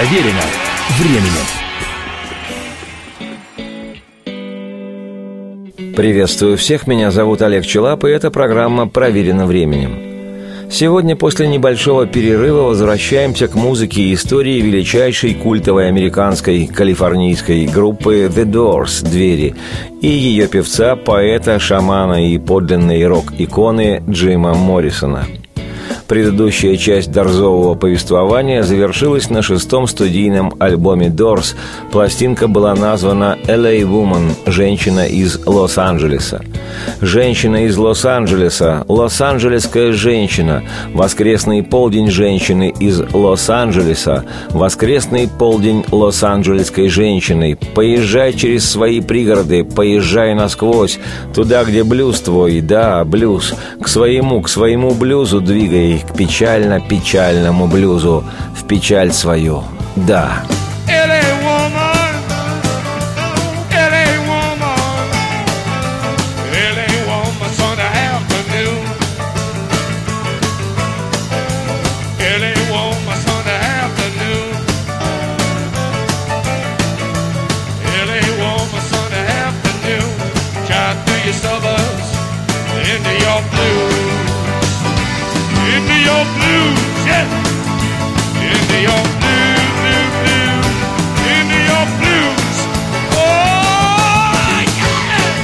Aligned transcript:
Проверено 0.00 0.40
временем. 0.98 1.46
Приветствую 5.94 6.56
всех, 6.56 6.86
меня 6.86 7.10
зовут 7.10 7.42
Олег 7.42 7.66
Челап, 7.66 8.04
и 8.04 8.08
эта 8.08 8.30
программа 8.30 8.88
«Проверено 8.88 9.44
временем». 9.44 10.70
Сегодня 10.70 11.16
после 11.16 11.48
небольшого 11.48 12.06
перерыва 12.06 12.62
возвращаемся 12.62 13.46
к 13.46 13.54
музыке 13.54 14.00
и 14.00 14.14
истории 14.14 14.62
величайшей 14.62 15.34
культовой 15.34 15.88
американской 15.88 16.66
калифорнийской 16.66 17.66
группы 17.66 18.30
The 18.34 18.46
Doors 18.46 19.06
«Двери» 19.06 19.54
и 20.00 20.08
ее 20.08 20.48
певца, 20.48 20.96
поэта, 20.96 21.58
шамана 21.58 22.26
и 22.26 22.38
подлинной 22.38 23.06
рок-иконы 23.06 24.02
Джима 24.08 24.54
Моррисона– 24.54 25.26
Предыдущая 26.10 26.76
часть 26.76 27.12
Дорзового 27.12 27.76
повествования 27.76 28.64
завершилась 28.64 29.30
на 29.30 29.42
шестом 29.42 29.86
студийном 29.86 30.52
альбоме 30.58 31.06
Doors. 31.06 31.54
Пластинка 31.92 32.48
была 32.48 32.74
названа 32.74 33.38
«LA 33.46 33.82
Woman»– 33.82 34.32
«Женщина 34.46 35.06
из 35.06 35.38
Лос-Анджелеса». 35.46 36.42
«Женщина 37.00 37.64
из 37.66 37.76
Лос-Анджелеса», 37.76 38.84
«Лос-Анджелесская 38.88 39.92
женщина», 39.92 40.64
«Воскресный 40.94 41.62
полдень 41.62 42.10
женщины 42.10 42.74
из 42.80 43.00
Лос-Анджелеса», 43.12 44.24
«Воскресный 44.50 45.28
полдень 45.28 45.84
Лос-Анджелесской 45.92 46.88
женщины», 46.88 47.56
«Поезжай 47.74 48.32
через 48.32 48.68
свои 48.68 49.00
пригороды, 49.00 49.62
поезжай 49.62 50.34
насквозь, 50.34 50.98
туда, 51.32 51.62
где 51.62 51.84
блюз 51.84 52.20
твой, 52.20 52.60
да, 52.60 53.04
блюз, 53.04 53.54
к 53.80 53.86
своему, 53.86 54.40
к 54.40 54.48
своему 54.48 54.92
блюзу 54.92 55.40
двигай, 55.40 55.99
к 56.02 56.14
печально-печальному 56.14 57.66
блюзу, 57.66 58.24
в 58.54 58.64
печаль 58.64 59.12
свою, 59.12 59.64
да». 59.96 60.42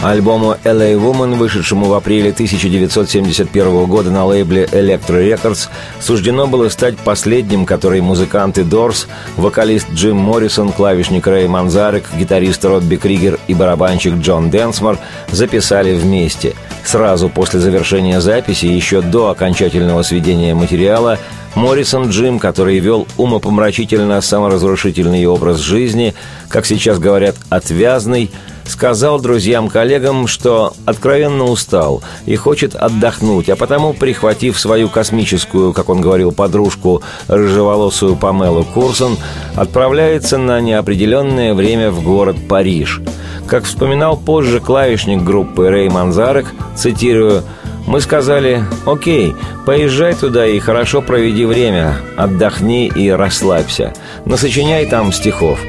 Альбому 0.07 0.57
«LA 0.63 0.95
Woman», 0.95 1.35
вышедшему 1.35 1.87
в 1.87 1.95
апреле 1.95 2.31
1971 2.31 3.87
года 3.87 4.13
на 4.13 4.25
лейбле 4.25 4.69
Electro 4.71 5.21
Records, 5.21 5.69
суждено 5.99 6.47
было 6.47 6.69
стать 6.69 6.97
последним, 6.97 7.67
который 7.67 8.01
музыканты 8.01 8.61
Doors, 8.61 9.09
вокалист 9.37 9.89
Джим 9.93 10.17
Моррисон, 10.17 10.71
клавишник 10.71 11.27
Рэй 11.27 11.49
Манзарек, 11.49 12.05
гитарист 12.17 12.65
Робби 12.65 12.95
Кригер 12.95 13.41
и 13.49 13.55
барабанщик 13.55 14.15
Джон 14.15 14.49
Денсмор 14.49 15.01
записали 15.33 15.93
вместе. 15.93 16.55
Сразу 16.85 17.29
после 17.29 17.59
завершения 17.59 18.21
записи, 18.21 18.67
еще 18.67 19.03
до 19.03 19.31
окончательного 19.31 20.03
сведения 20.03 20.55
материала, 20.55 21.19
Моррисон 21.57 22.11
Джим, 22.11 22.39
который 22.39 22.79
вел 22.79 23.09
умопомрачительно 23.17 24.21
саморазрушительный 24.21 25.27
образ 25.27 25.59
жизни, 25.59 26.15
как 26.49 26.65
сейчас 26.65 27.01
говорят, 27.01 27.35
отвязный, 27.49 28.31
сказал 28.67 29.21
друзьям-коллегам, 29.21 30.27
что 30.27 30.73
откровенно 30.85 31.45
устал 31.45 32.03
и 32.25 32.37
хочет 32.37 32.75
отдохнуть, 32.75 33.49
а 33.49 33.57
потому, 33.57 33.93
прихватив 33.93 34.59
свою 34.59 34.89
космическую, 34.89 35.73
как 35.73 35.89
он 35.89 36.01
говорил, 36.01 36.33
подружку, 36.33 37.03
рыжеволосую 37.29 38.17
Памелу 38.17 38.65
Курсон, 38.65 39.17
отправляется 39.55 40.39
на 40.39 40.61
неопределенное 40.61 41.55
время 41.55 41.91
в 41.91 42.03
город 42.03 42.37
Париж. 42.49 43.01
Как 43.47 43.65
вспоминал 43.65 44.17
позже 44.17 44.61
клавишник 44.61 45.23
группы 45.23 45.69
Рэй 45.69 45.89
Манзарек, 45.89 46.47
цитирую, 46.75 47.45
мы 47.87 48.01
сказали, 48.01 48.65
окей, 48.85 49.37
поезжай 49.65 50.15
туда 50.15 50.45
и 50.47 50.59
хорошо 50.59 51.03
проведи 51.03 51.45
время, 51.45 51.99
отдохни 52.17 52.89
и 52.89 53.11
расслабься, 53.11 53.95
насочиняй 54.25 54.87
там 54.87 55.13
стихов. 55.13 55.61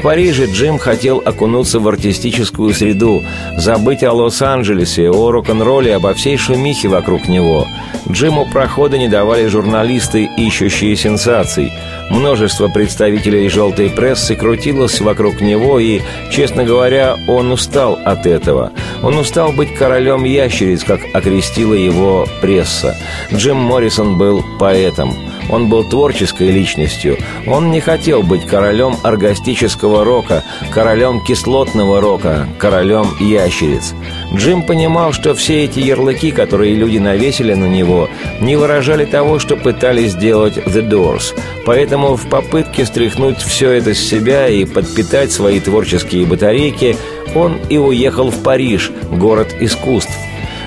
В 0.00 0.02
Париже 0.02 0.46
Джим 0.46 0.78
хотел 0.78 1.22
окунуться 1.22 1.78
в 1.78 1.86
артистическую 1.86 2.72
среду, 2.72 3.22
забыть 3.58 4.02
о 4.02 4.14
Лос-Анджелесе, 4.14 5.10
о 5.10 5.30
рок-н-ролле, 5.30 5.94
обо 5.94 6.14
всей 6.14 6.38
шумихе 6.38 6.88
вокруг 6.88 7.28
него. 7.28 7.68
Джиму 8.10 8.46
прохода 8.50 8.96
не 8.96 9.08
давали 9.08 9.46
журналисты, 9.46 10.26
ищущие 10.38 10.96
сенсаций. 10.96 11.70
Множество 12.08 12.68
представителей 12.68 13.50
желтой 13.50 13.90
прессы 13.90 14.36
крутилось 14.36 15.02
вокруг 15.02 15.42
него, 15.42 15.78
и, 15.78 16.00
честно 16.32 16.64
говоря, 16.64 17.16
он 17.28 17.52
устал 17.52 17.98
от 18.02 18.24
этого. 18.24 18.72
Он 19.02 19.18
устал 19.18 19.52
быть 19.52 19.74
королем 19.74 20.24
ящериц, 20.24 20.82
как 20.82 21.00
окрестила 21.12 21.74
его 21.74 22.26
пресса. 22.40 22.96
Джим 23.34 23.58
Моррисон 23.58 24.16
был 24.16 24.42
поэтом. 24.58 25.14
Он 25.50 25.68
был 25.68 25.84
творческой 25.84 26.50
личностью. 26.50 27.18
Он 27.46 27.70
не 27.70 27.80
хотел 27.80 28.22
быть 28.22 28.46
королем 28.46 28.96
оргастического 29.02 30.04
рока, 30.04 30.44
королем 30.70 31.22
кислотного 31.24 32.00
рока, 32.00 32.48
королем 32.58 33.06
ящериц. 33.18 33.94
Джим 34.34 34.62
понимал, 34.62 35.12
что 35.12 35.34
все 35.34 35.64
эти 35.64 35.80
ярлыки, 35.80 36.30
которые 36.30 36.74
люди 36.74 36.98
навесили 36.98 37.54
на 37.54 37.66
него, 37.66 38.08
не 38.40 38.56
выражали 38.56 39.04
того, 39.04 39.38
что 39.38 39.56
пытались 39.56 40.12
сделать 40.12 40.56
The 40.56 40.88
Doors. 40.88 41.34
Поэтому 41.66 42.16
в 42.16 42.28
попытке 42.28 42.84
стряхнуть 42.84 43.38
все 43.38 43.72
это 43.72 43.94
с 43.94 43.98
себя 43.98 44.48
и 44.48 44.64
подпитать 44.64 45.32
свои 45.32 45.60
творческие 45.60 46.26
батарейки, 46.26 46.96
он 47.34 47.58
и 47.68 47.76
уехал 47.76 48.30
в 48.30 48.42
Париж, 48.42 48.90
город 49.10 49.54
искусств. 49.60 50.12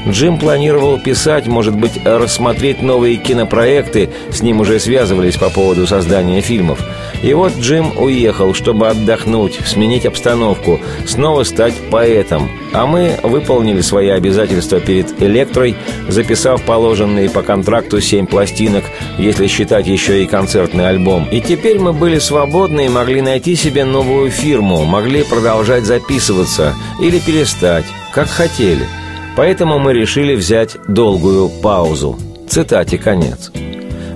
Джим 0.08 0.38
планировал 0.38 1.00
писать, 1.00 1.48
может 1.48 1.76
быть, 1.76 1.94
рассмотреть 2.04 2.82
новые 2.82 3.16
кинопроекты, 3.16 4.10
с 4.32 4.42
ним 4.42 4.60
уже 4.60 4.80
связывались 4.80 5.38
по 5.38 5.50
поводу 5.50 5.88
создания 5.88 6.42
фильмов. 6.42 6.80
И 7.22 7.34
вот 7.34 7.56
Джим 7.58 7.98
уехал, 7.98 8.54
чтобы 8.54 8.90
отдохнуть, 8.90 9.60
сменить 9.66 10.06
обстановку, 10.06 10.82
снова 11.06 11.44
стать 11.44 11.74
поэтом. 11.90 12.50
А 12.74 12.86
мы 12.86 13.18
выполнили 13.24 13.82
свои 13.82 14.10
обязательства 14.10 14.80
перед 14.82 15.22
«Электрой», 15.22 15.76
записав 16.10 16.64
положенные 16.64 17.30
по 17.30 17.42
контракту 17.42 18.02
семь 18.02 18.26
пластинок, 18.26 18.84
если 19.18 19.48
считать 19.48 19.88
еще 19.88 20.24
и 20.24 20.28
концертный 20.28 20.90
альбом. 20.90 21.30
И 21.32 21.40
теперь 21.40 21.80
мы 21.80 21.94
были 21.94 22.20
свободны 22.20 22.88
и 22.88 22.90
могли 22.90 23.22
найти 23.22 23.56
себе 23.56 23.86
новую 23.86 24.32
фирму, 24.32 24.84
могли 24.84 25.24
продолжать 25.24 25.86
записываться 25.86 26.74
или 27.00 27.20
перестать, 27.20 27.86
как 28.14 28.28
хотели– 28.28 28.86
Поэтому 29.36 29.80
мы 29.80 29.94
решили 29.94 30.36
взять 30.36 30.78
долгую 30.88 31.50
паузу. 31.50 32.18
Цитате 32.48 32.98
конец. 32.98 33.52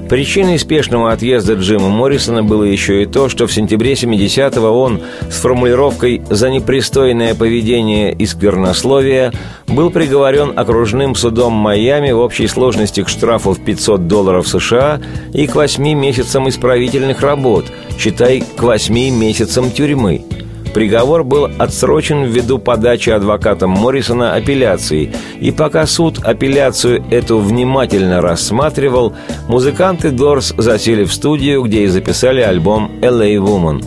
Причиной 0.10 0.58
спешного 0.58 1.12
отъезда 1.12 1.56
Джима 1.56 1.90
Моррисона 1.90 2.42
было 2.42 2.64
еще 2.64 3.02
и 3.02 3.06
то, 3.06 3.28
что 3.28 3.46
в 3.46 3.52
сентябре 3.52 3.94
70-го 3.94 4.70
он 4.70 5.02
с 5.30 5.42
формулировкой 5.42 6.22
«за 6.30 6.50
непристойное 6.50 7.36
поведение 7.36 8.14
и 8.14 8.26
сквернословие» 8.26 9.34
был 9.68 9.90
приговорен 9.90 10.58
окружным 10.58 11.14
судом 11.14 11.52
Майами 11.52 12.12
в 12.12 12.20
общей 12.20 12.48
сложности 12.48 13.04
к 13.04 13.10
штрафу 13.10 13.52
в 13.52 13.60
500 13.60 14.08
долларов 14.08 14.48
США 14.48 15.02
и 15.34 15.46
к 15.46 15.56
8 15.56 15.84
месяцам 15.84 16.48
исправительных 16.48 17.22
работ, 17.22 17.66
считай, 18.00 18.44
к 18.56 18.64
8 18.64 18.94
месяцам 19.10 19.72
тюрьмы– 19.72 20.24
Приговор 20.78 21.24
был 21.24 21.50
отсрочен 21.58 22.26
ввиду 22.26 22.60
подачи 22.60 23.10
адвокатом 23.10 23.72
Моррисона 23.72 24.36
апелляции, 24.36 25.12
и 25.40 25.50
пока 25.50 25.88
суд 25.88 26.20
апелляцию 26.24 27.04
эту 27.10 27.40
внимательно 27.40 28.22
рассматривал, 28.22 29.16
музыканты 29.48 30.12
Дорс 30.12 30.54
засели 30.56 31.04
в 31.04 31.12
студию, 31.12 31.64
где 31.64 31.86
и 31.86 31.88
записали 31.88 32.42
альбом 32.42 32.92
«LA 33.02 33.38
Woman». 33.38 33.84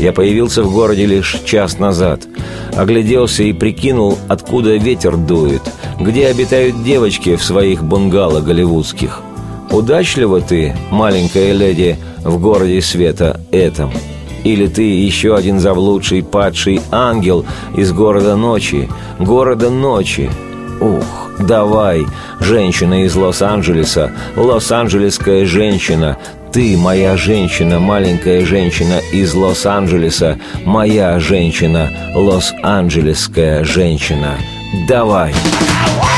Я 0.00 0.12
появился 0.12 0.64
в 0.64 0.74
городе 0.74 1.06
лишь 1.06 1.40
час 1.44 1.78
назад. 1.78 2.26
Огляделся 2.74 3.44
и 3.44 3.52
прикинул, 3.52 4.18
откуда 4.26 4.74
ветер 4.74 5.16
дует, 5.16 5.62
где 6.00 6.26
обитают 6.26 6.82
девочки 6.82 7.36
в 7.36 7.44
своих 7.44 7.84
бунгало 7.84 8.40
голливудских. 8.40 9.22
Удачлива 9.70 10.40
ты, 10.40 10.74
маленькая 10.90 11.52
леди, 11.52 11.96
в 12.24 12.40
городе 12.40 12.82
света 12.82 13.40
этом– 13.52 13.92
или 14.46 14.68
ты 14.68 14.82
еще 14.82 15.34
один 15.34 15.58
заблудший 15.58 16.22
падший 16.22 16.80
ангел 16.92 17.44
из 17.76 17.92
города 17.92 18.36
ночи, 18.36 18.88
города 19.18 19.70
ночи? 19.70 20.30
Ух, 20.80 21.32
давай, 21.40 22.06
женщина 22.38 23.04
из 23.04 23.16
Лос-Анджелеса, 23.16 24.12
лос-анджелесская 24.36 25.46
женщина, 25.46 26.16
Ты, 26.52 26.76
моя 26.76 27.16
женщина, 27.16 27.80
маленькая 27.80 28.46
женщина 28.46 29.00
из 29.12 29.34
Лос-Анджелеса, 29.34 30.38
моя 30.64 31.18
женщина, 31.18 31.90
лос-анджелесская 32.14 33.64
женщина. 33.64 34.36
Давай! 34.88 35.34
Давай! 35.34 36.15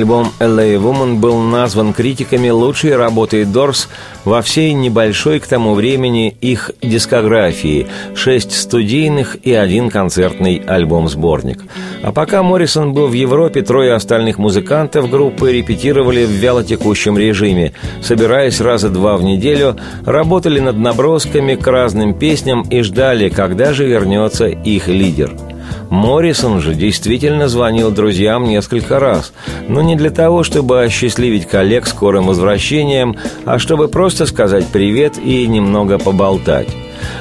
Альбом 0.00 0.32
«LA 0.38 0.76
Woman» 0.76 1.16
был 1.16 1.36
назван 1.40 1.92
критиками 1.92 2.48
лучшей 2.48 2.96
работой 2.96 3.44
Дорс 3.44 3.86
во 4.24 4.40
всей 4.40 4.72
небольшой 4.72 5.40
к 5.40 5.46
тому 5.46 5.74
времени 5.74 6.34
их 6.40 6.70
дискографии– 6.80 7.86
шесть 8.14 8.56
студийных 8.56 9.36
и 9.44 9.52
один 9.52 9.90
концертный 9.90 10.62
альбом-сборник. 10.66 11.64
А 12.02 12.12
пока 12.12 12.42
Моррисон 12.42 12.94
был 12.94 13.08
в 13.08 13.12
Европе, 13.12 13.60
трое 13.60 13.92
остальных 13.92 14.38
музыкантов 14.38 15.10
группы 15.10 15.52
репетировали 15.52 16.24
в 16.24 16.30
вялотекущем 16.30 17.18
режиме, 17.18 17.74
собираясь 18.00 18.62
раза 18.62 18.88
два 18.88 19.18
в 19.18 19.22
неделю, 19.22 19.76
работали 20.06 20.60
над 20.60 20.78
набросками 20.78 21.56
к 21.56 21.66
разным 21.66 22.14
песням 22.14 22.62
и 22.62 22.80
ждали, 22.80 23.28
когда 23.28 23.74
же 23.74 23.86
вернется 23.86 24.46
их 24.46 24.88
лидер– 24.88 25.30
Моррисон 25.90 26.60
же 26.60 26.74
действительно 26.74 27.48
звонил 27.48 27.90
друзьям 27.90 28.44
несколько 28.44 29.00
раз, 29.00 29.32
но 29.68 29.82
не 29.82 29.96
для 29.96 30.10
того, 30.10 30.44
чтобы 30.44 30.84
осчастливить 30.84 31.46
коллег 31.46 31.86
скорым 31.86 32.26
возвращением, 32.26 33.16
а 33.44 33.58
чтобы 33.58 33.88
просто 33.88 34.26
сказать 34.26 34.66
привет 34.68 35.18
и 35.18 35.46
немного 35.46 35.98
поболтать. 35.98 36.68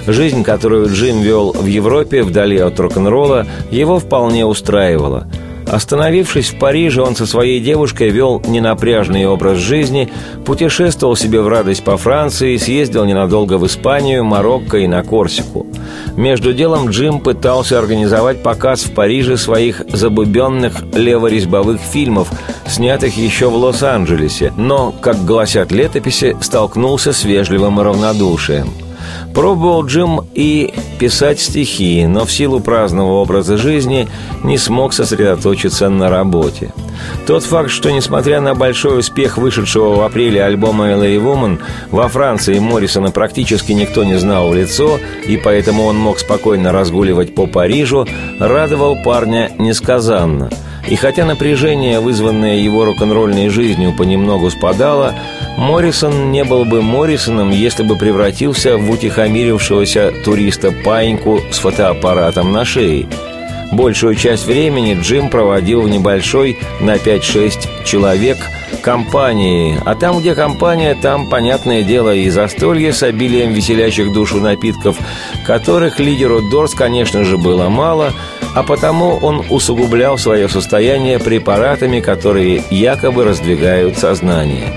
Жизнь, 0.06 0.44
которую 0.44 0.88
Джим 0.94 1.22
вел 1.22 1.52
в 1.52 1.66
Европе 1.66 2.22
вдали 2.22 2.58
от 2.60 2.80
рок-н-ролла, 2.80 3.48
его 3.72 4.00
вполне 4.00 4.46
устраивала– 4.46 5.28
Остановившись 5.70 6.50
в 6.50 6.58
Париже, 6.58 7.04
он 7.04 7.16
со 7.16 7.28
своей 7.28 7.60
девушкой 7.60 8.10
вел 8.10 8.42
ненапряжный 8.48 9.28
образ 9.28 9.60
жизни, 9.60 10.10
путешествовал 10.44 11.16
себе 11.16 11.42
в 11.42 11.48
радость 11.48 11.84
по 11.84 11.96
Франции, 11.96 12.58
съездил 12.58 13.06
ненадолго 13.06 13.60
в 13.60 13.68
Испанию, 13.68 14.24
Марокко 14.24 14.78
и 14.78 14.88
на 14.88 15.04
Корсику. 15.04 15.68
Между 16.16 16.54
делом 16.54 16.90
Джим 16.90 17.20
пытался 17.20 17.78
организовать 17.78 18.42
показ 18.42 18.82
в 18.84 18.94
Париже 18.94 19.38
своих 19.38 19.84
забубенных 19.94 20.82
леворезьбовых 20.94 21.80
фильмов, 21.80 22.30
снятых 22.68 23.16
еще 23.16 23.50
в 23.50 23.56
Лос-Анджелесе, 23.56 24.52
но, 24.58 24.92
как 24.92 25.24
гласят 25.24 25.72
летописи, 25.72 26.36
столкнулся 26.42 27.14
с 27.14 27.24
вежливым 27.24 27.80
равнодушием– 27.80 28.70
Пробовал 29.34 29.86
Джим 29.86 30.22
и 30.34 30.74
писать 31.00 31.40
стихи, 31.40 32.06
но 32.06 32.26
в 32.26 32.32
силу 32.32 32.60
праздного 32.60 33.14
образа 33.22 33.58
жизни 33.58 34.08
не 34.44 34.58
смог 34.58 34.94
сосредоточиться 34.94 35.90
на 35.90 36.10
работе. 36.10 36.74
Тот 37.26 37.44
факт, 37.44 37.70
что 37.70 37.92
несмотря 37.92 38.42
на 38.42 38.56
большой 38.56 39.00
успех 39.00 39.38
вышедшего 39.38 39.96
в 39.96 40.02
апреле 40.02 40.44
альбома 40.44 40.90
«LA 40.90 41.16
Woman», 41.16 41.60
во 41.92 42.08
Франции 42.10 42.60
Моррисона 42.60 43.12
практически 43.12 43.72
никто 43.72 44.04
не 44.04 44.18
знал 44.20 44.50
в 44.50 44.56
лицо, 44.56 45.00
и 45.26 45.38
поэтому 45.38 45.86
он 45.86 45.98
мог 45.98 46.20
спокойно 46.20 46.72
разгуливать 46.72 47.36
по 47.36 47.48
Парижу, 47.48 48.08
радовал 48.40 48.98
парня 49.04 49.52
несказанно– 49.58 50.50
и 50.90 50.96
хотя 50.96 51.24
напряжение, 51.24 52.00
вызванное 52.00 52.56
его 52.56 52.84
рок-н-ролльной 52.84 53.50
жизнью, 53.50 53.94
понемногу 53.96 54.50
спадало, 54.50 55.14
Моррисон 55.60 56.32
не 56.32 56.46
был 56.46 56.64
бы 56.64 56.82
Моррисоном, 56.82 57.52
если 57.52 57.84
бы 57.84 57.98
превратился 57.98 58.78
в 58.78 58.90
утихомирившегося 58.90 60.14
туриста-паиньку 60.24 61.42
с 61.52 61.60
фотоаппаратом 61.60 62.54
на 62.54 62.64
шее. 62.64 63.10
Большую 63.74 64.16
часть 64.16 64.46
времени 64.46 64.98
Джим 65.00 65.30
проводил 65.30 65.82
в 65.82 65.90
небольшой 65.90 66.58
на 66.80 66.96
5-6 66.96 67.84
человек 67.84 68.38
компании, 68.82 69.78
а 69.86 69.96
там, 69.96 70.20
где 70.20 70.34
компания, 70.34 70.96
там, 70.96 71.30
понятное 71.30 71.84
дело, 71.84 72.16
и 72.16 72.30
застолье 72.30 72.94
с 72.94 73.04
обилием 73.04 73.52
веселящих 73.52 74.14
душу 74.14 74.40
напитков, 74.40 74.98
которых 75.46 76.00
лидеру 76.00 76.42
Дорс, 76.50 76.74
конечно 76.74 77.26
же, 77.26 77.38
было 77.38 77.68
мало– 77.68 78.14
а 78.56 78.64
потому 78.64 79.18
он 79.18 79.46
усугублял 79.50 80.18
свое 80.18 80.50
состояние 80.50 81.20
препаратами, 81.20 82.00
которые 82.00 82.64
якобы 82.70 83.24
раздвигают 83.24 83.98
сознание. 83.98 84.74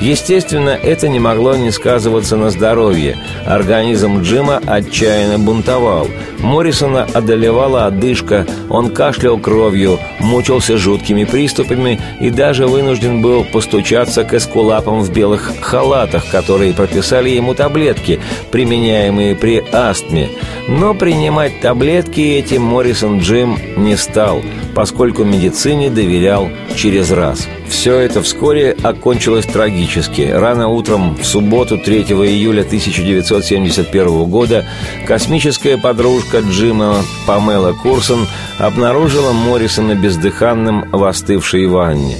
Естественно, 0.00 0.70
это 0.70 1.08
не 1.08 1.18
могло 1.18 1.56
не 1.56 1.70
сказываться 1.70 2.36
на 2.36 2.50
здоровье. 2.50 3.16
Организм 3.46 4.20
Джима 4.20 4.60
отчаянно 4.66 5.38
бунтовал. 5.38 6.08
Моррисона 6.38 7.04
одолевала 7.14 7.86
одышка, 7.86 8.46
он 8.68 8.90
кашлял 8.90 9.38
кровью, 9.38 9.98
мучился 10.20 10.76
жуткими 10.76 11.24
приступами 11.24 11.98
и 12.20 12.30
даже 12.30 12.66
вынужден 12.66 13.22
был 13.22 13.44
постучаться 13.44 14.24
к 14.24 14.34
эскулапам 14.34 15.00
в 15.00 15.12
белых 15.12 15.52
халатах, 15.60 16.28
которые 16.30 16.74
прописали 16.74 17.30
ему 17.30 17.54
таблетки, 17.54 18.20
применяемые 18.50 19.34
при 19.34 19.64
астме. 19.72 20.28
Но 20.68 20.94
принимать 20.94 21.60
таблетки 21.60 22.20
этим 22.20 22.62
Моррисон 22.62 23.20
Джим 23.20 23.58
не 23.76 23.96
стал, 23.96 24.42
поскольку 24.74 25.24
медицине 25.24 25.88
доверял 25.88 26.50
через 26.76 27.10
раз. 27.10 27.48
Все 27.68 27.98
это 27.98 28.22
вскоре 28.22 28.76
окончилось 28.82 29.46
трагически. 29.46 30.22
Рано 30.22 30.68
утром 30.68 31.16
в 31.16 31.24
субботу 31.24 31.78
3 31.78 32.02
июля 32.02 32.62
1971 32.62 34.24
года 34.24 34.64
космическая 35.06 35.76
подружка 35.76 36.40
Джима 36.40 36.96
Памела 37.26 37.72
Курсон 37.72 38.26
обнаружила 38.58 39.32
Моррисона 39.32 39.94
бездыханным 39.94 40.90
в 40.90 41.04
остывшей 41.04 41.66
ванне. 41.66 42.16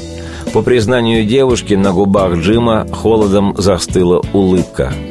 По 0.52 0.62
признанию 0.62 1.24
девушки, 1.24 1.74
на 1.74 1.92
губах 1.92 2.36
Джима 2.36 2.86
холодом 2.92 3.54
застыла 3.56 4.22
улыбка– 4.32 4.92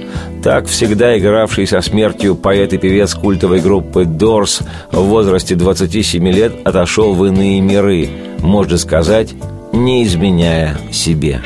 так 0.46 0.68
всегда 0.68 1.18
игравший 1.18 1.66
со 1.66 1.82
смертью 1.82 2.36
поэт 2.36 2.72
и 2.72 2.78
певец 2.78 3.16
культовой 3.16 3.62
группы 3.62 4.06
«Дорс» 4.06 4.60
в 4.92 5.02
возрасте 5.02 5.56
27 5.56 6.28
лет 6.30 6.54
отошел 6.64 7.16
в 7.16 7.26
иные 7.26 7.62
миры, 7.62 8.10
можно 8.42 8.78
сказать, 8.78 9.34
не 9.76 10.04
изменяя 10.04 10.78
себе. 10.92 11.42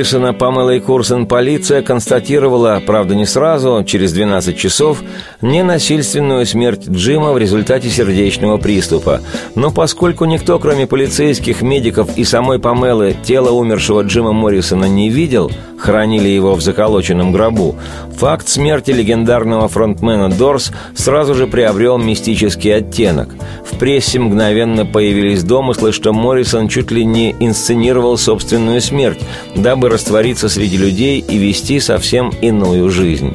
Девушкой 0.00 0.20
Моррисона 0.20 0.32
Памелой 0.32 0.80
Курсон 0.80 1.26
полиция 1.26 1.82
констатировала, 1.82 2.82
правда 2.86 3.14
не 3.14 3.26
сразу, 3.26 3.84
через 3.86 4.12
12 4.14 4.56
часов, 4.56 5.02
ненасильственную 5.42 6.46
смерть 6.46 6.88
Джима 6.88 7.32
в 7.32 7.38
результате 7.38 7.90
сердечного 7.90 8.56
приступа. 8.56 9.20
Но 9.54 9.70
поскольку 9.70 10.24
никто, 10.24 10.58
кроме 10.58 10.86
полицейских, 10.86 11.60
медиков 11.60 12.16
и 12.16 12.24
самой 12.24 12.58
Памелы, 12.58 13.14
тело 13.22 13.50
умершего 13.50 14.00
Джима 14.02 14.32
Моррисона 14.32 14.86
не 14.86 15.10
видел, 15.10 15.50
хранили 15.80 16.28
его 16.28 16.54
в 16.54 16.60
заколоченном 16.60 17.32
гробу, 17.32 17.76
факт 18.16 18.48
смерти 18.48 18.90
легендарного 18.90 19.68
фронтмена 19.68 20.28
Дорс 20.28 20.72
сразу 20.94 21.34
же 21.34 21.46
приобрел 21.46 21.98
мистический 21.98 22.76
оттенок. 22.76 23.30
В 23.64 23.78
прессе 23.78 24.18
мгновенно 24.18 24.84
появились 24.84 25.42
домыслы, 25.42 25.92
что 25.92 26.12
Моррисон 26.12 26.68
чуть 26.68 26.90
ли 26.90 27.04
не 27.04 27.34
инсценировал 27.40 28.18
собственную 28.18 28.80
смерть, 28.80 29.20
дабы 29.56 29.88
раствориться 29.88 30.48
среди 30.48 30.76
людей 30.76 31.18
и 31.20 31.38
вести 31.38 31.80
совсем 31.80 32.30
иную 32.40 32.90
жизнь. 32.90 33.34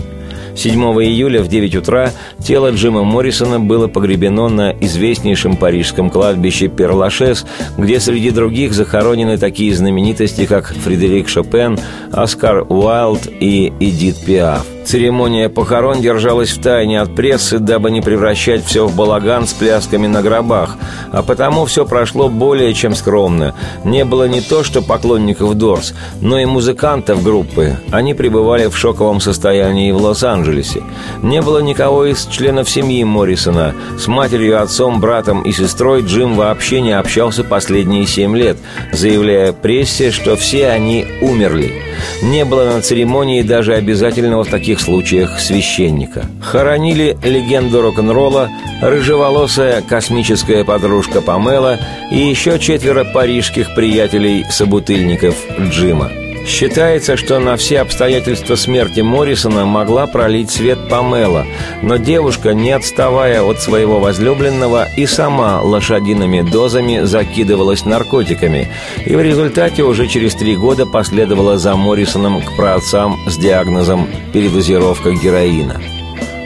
7 0.55 0.79
июля 1.03 1.41
в 1.41 1.47
9 1.47 1.75
утра 1.75 2.11
тело 2.39 2.71
Джима 2.71 3.03
Моррисона 3.03 3.59
было 3.59 3.87
погребено 3.87 4.49
на 4.49 4.71
известнейшем 4.71 5.57
парижском 5.57 6.09
кладбище 6.09 6.67
Перлашес, 6.67 7.45
где 7.77 7.99
среди 7.99 8.31
других 8.31 8.73
захоронены 8.73 9.37
такие 9.37 9.75
знаменитости, 9.75 10.45
как 10.45 10.67
Фредерик 10.67 11.27
Шопен, 11.27 11.77
Оскар 12.11 12.65
Уайлд 12.69 13.27
и 13.27 13.73
Эдит 13.79 14.23
Пиаф. 14.25 14.74
Церемония 14.85 15.49
похорон 15.49 15.99
держалась 15.99 16.51
в 16.51 16.61
тайне 16.61 17.01
от 17.01 17.15
прессы, 17.15 17.57
дабы 17.57 17.89
не 17.89 18.01
превращать 18.01 18.63
все 18.63 18.85
в 18.85 18.95
балаган 18.95 19.47
с 19.47 19.53
плясками 19.53 20.05
на 20.05 20.21
гробах, 20.21 20.77
а 21.11 21.23
потому 21.23 21.65
все 21.65 21.87
прошло 21.87 22.29
более 22.29 22.71
чем 22.75 22.93
скромно. 22.93 23.55
Не 23.83 24.05
было 24.05 24.27
не 24.27 24.41
то 24.41 24.63
что 24.63 24.83
поклонников 24.83 25.55
Дорс, 25.55 25.95
но 26.21 26.37
и 26.37 26.45
музыкантов 26.45 27.23
группы. 27.23 27.77
Они 27.91 28.13
пребывали 28.13 28.67
в 28.67 28.77
шоковом 28.77 29.21
состоянии 29.21 29.91
в 29.91 29.97
Лос-Анджелесе. 29.97 30.83
Не 31.23 31.41
было 31.41 31.59
никого 31.59 32.05
из 32.05 32.27
членов 32.27 32.69
семьи 32.69 33.03
Моррисона. 33.03 33.73
С 33.97 34.05
матерью, 34.05 34.61
отцом, 34.61 35.01
братом 35.01 35.41
и 35.41 35.51
сестрой 35.51 36.03
Джим 36.03 36.35
вообще 36.35 36.81
не 36.81 36.91
общался 36.91 37.43
последние 37.43 38.05
семь 38.05 38.37
лет, 38.37 38.57
заявляя 38.93 39.51
прессе, 39.51 40.11
что 40.11 40.35
все 40.35 40.69
они 40.69 41.07
умерли. 41.21 41.81
Не 42.21 42.45
было 42.45 42.65
на 42.65 42.81
церемонии 42.81 43.41
даже 43.41 43.73
обязательного 43.73 44.43
в 44.43 44.49
таких 44.49 44.74
случаях 44.79 45.39
священника. 45.39 46.25
Хоронили 46.41 47.17
легенду 47.23 47.81
рок-н-ролла, 47.81 48.49
рыжеволосая 48.81 49.81
космическая 49.81 50.63
подружка 50.63 51.21
Памела 51.21 51.79
и 52.11 52.17
еще 52.17 52.59
четверо 52.59 53.03
парижских 53.03 53.73
приятелей-собутыльников 53.75 55.35
Джима. 55.59 56.11
Считается, 56.45 57.17
что 57.17 57.39
на 57.39 57.57
все 57.57 57.79
обстоятельства 57.79 58.55
смерти 58.55 59.01
Моррисона 59.01 59.65
могла 59.65 60.05
пролить 60.05 60.51
свет 60.51 60.77
Памела, 60.87 61.47
но 61.81 61.97
девушка, 61.97 62.53
не 62.53 62.71
отставая 62.71 63.41
от 63.41 63.59
своего 63.61 63.99
возлюбленного, 63.99 64.87
и 64.95 65.07
сама 65.07 65.61
лошадиными 65.61 66.41
дозами 66.41 67.01
закидывалась 67.03 67.85
наркотиками, 67.85 68.69
и 69.05 69.15
в 69.15 69.21
результате 69.21 69.83
уже 69.83 70.07
через 70.07 70.35
три 70.35 70.55
года 70.55 70.85
последовала 70.85 71.57
за 71.57 71.75
Моррисоном 71.75 72.41
к 72.41 72.55
праотцам 72.55 73.17
с 73.27 73.37
диагнозом 73.37 74.07
«передозировка 74.31 75.11
героина». 75.11 75.81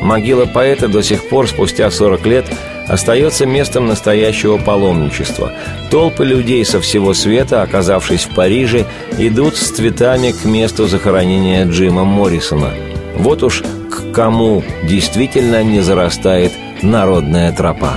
Могила 0.02 0.46
поэта 0.46 0.88
до 0.88 1.04
сих 1.04 1.28
пор, 1.28 1.48
спустя 1.50 1.92
40 1.92 2.26
лет, 2.26 2.46
остается 2.88 3.46
местом 3.46 3.86
настоящего 3.86 4.58
паломничества. 4.58 5.54
Толпы 5.90 6.24
людей 6.24 6.64
со 6.66 6.80
всего 6.80 7.14
света, 7.14 7.64
оказавшись 7.64 8.26
в 8.26 8.36
Париже, 8.36 8.86
идут 9.18 9.56
с 9.56 9.72
цветами 9.72 10.32
к 10.32 10.46
месту 10.46 10.88
захоронения 10.88 11.66
Джима 11.66 12.04
Моррисона. 12.04 12.72
Вот 13.18 13.42
уж 13.42 13.64
к 13.90 14.12
кому 14.14 14.64
действительно 14.88 15.64
не 15.64 15.82
зарастает 15.82 16.52
народная 16.84 17.52
тропа. 17.52 17.94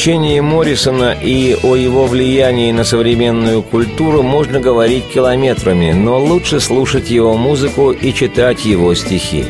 Значении 0.00 0.40
Моррисона 0.40 1.12
и 1.12 1.54
о 1.62 1.76
его 1.76 2.06
влиянии 2.06 2.72
на 2.72 2.84
современную 2.84 3.62
культуру 3.62 4.22
можно 4.22 4.58
говорить 4.58 5.06
километрами, 5.08 5.92
но 5.92 6.18
лучше 6.18 6.58
слушать 6.58 7.10
его 7.10 7.36
музыку 7.36 7.90
и 7.90 8.14
читать 8.14 8.64
его 8.64 8.94
стихи. 8.94 9.44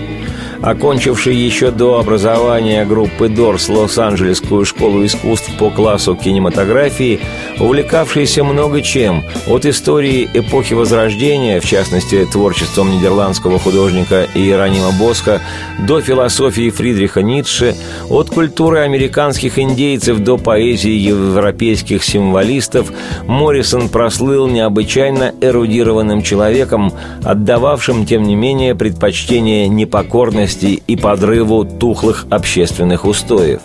Окончивший 0.62 1.34
еще 1.34 1.70
до 1.70 1.98
образования 1.98 2.84
группы 2.84 3.30
Дорс 3.30 3.70
Лос-Анджелесскую 3.70 4.66
школу 4.66 5.06
искусств 5.06 5.50
по 5.56 5.70
классу 5.70 6.14
кинематографии, 6.14 7.18
увлекавшийся 7.58 8.44
много 8.44 8.82
чем, 8.82 9.24
от 9.46 9.64
истории 9.64 10.28
эпохи 10.34 10.74
Возрождения, 10.74 11.60
в 11.60 11.64
частности, 11.64 12.26
творчеством 12.30 12.90
нидерландского 12.90 13.58
художника 13.58 14.26
Иеронима 14.34 14.92
Босха, 14.98 15.40
до 15.78 16.02
философии 16.02 16.68
Фридриха 16.68 17.22
Ницше, 17.22 17.74
от 18.10 18.28
культуры 18.28 18.80
американских 18.80 19.58
индейцев 19.58 20.18
до 20.18 20.36
поэзии 20.36 20.92
европейских 20.92 22.04
символистов, 22.04 22.92
Моррисон 23.26 23.88
прослыл 23.88 24.46
необычайно 24.46 25.32
эрудированным 25.40 26.20
человеком, 26.20 26.92
отдававшим, 27.24 28.04
тем 28.04 28.24
не 28.24 28.36
менее, 28.36 28.74
предпочтение 28.74 29.66
непокорности 29.66 30.49
бедности 30.50 30.82
и 30.86 30.96
подрыву 30.96 31.64
тухлых 31.64 32.26
общественных 32.30 33.04
устоев. 33.04 33.60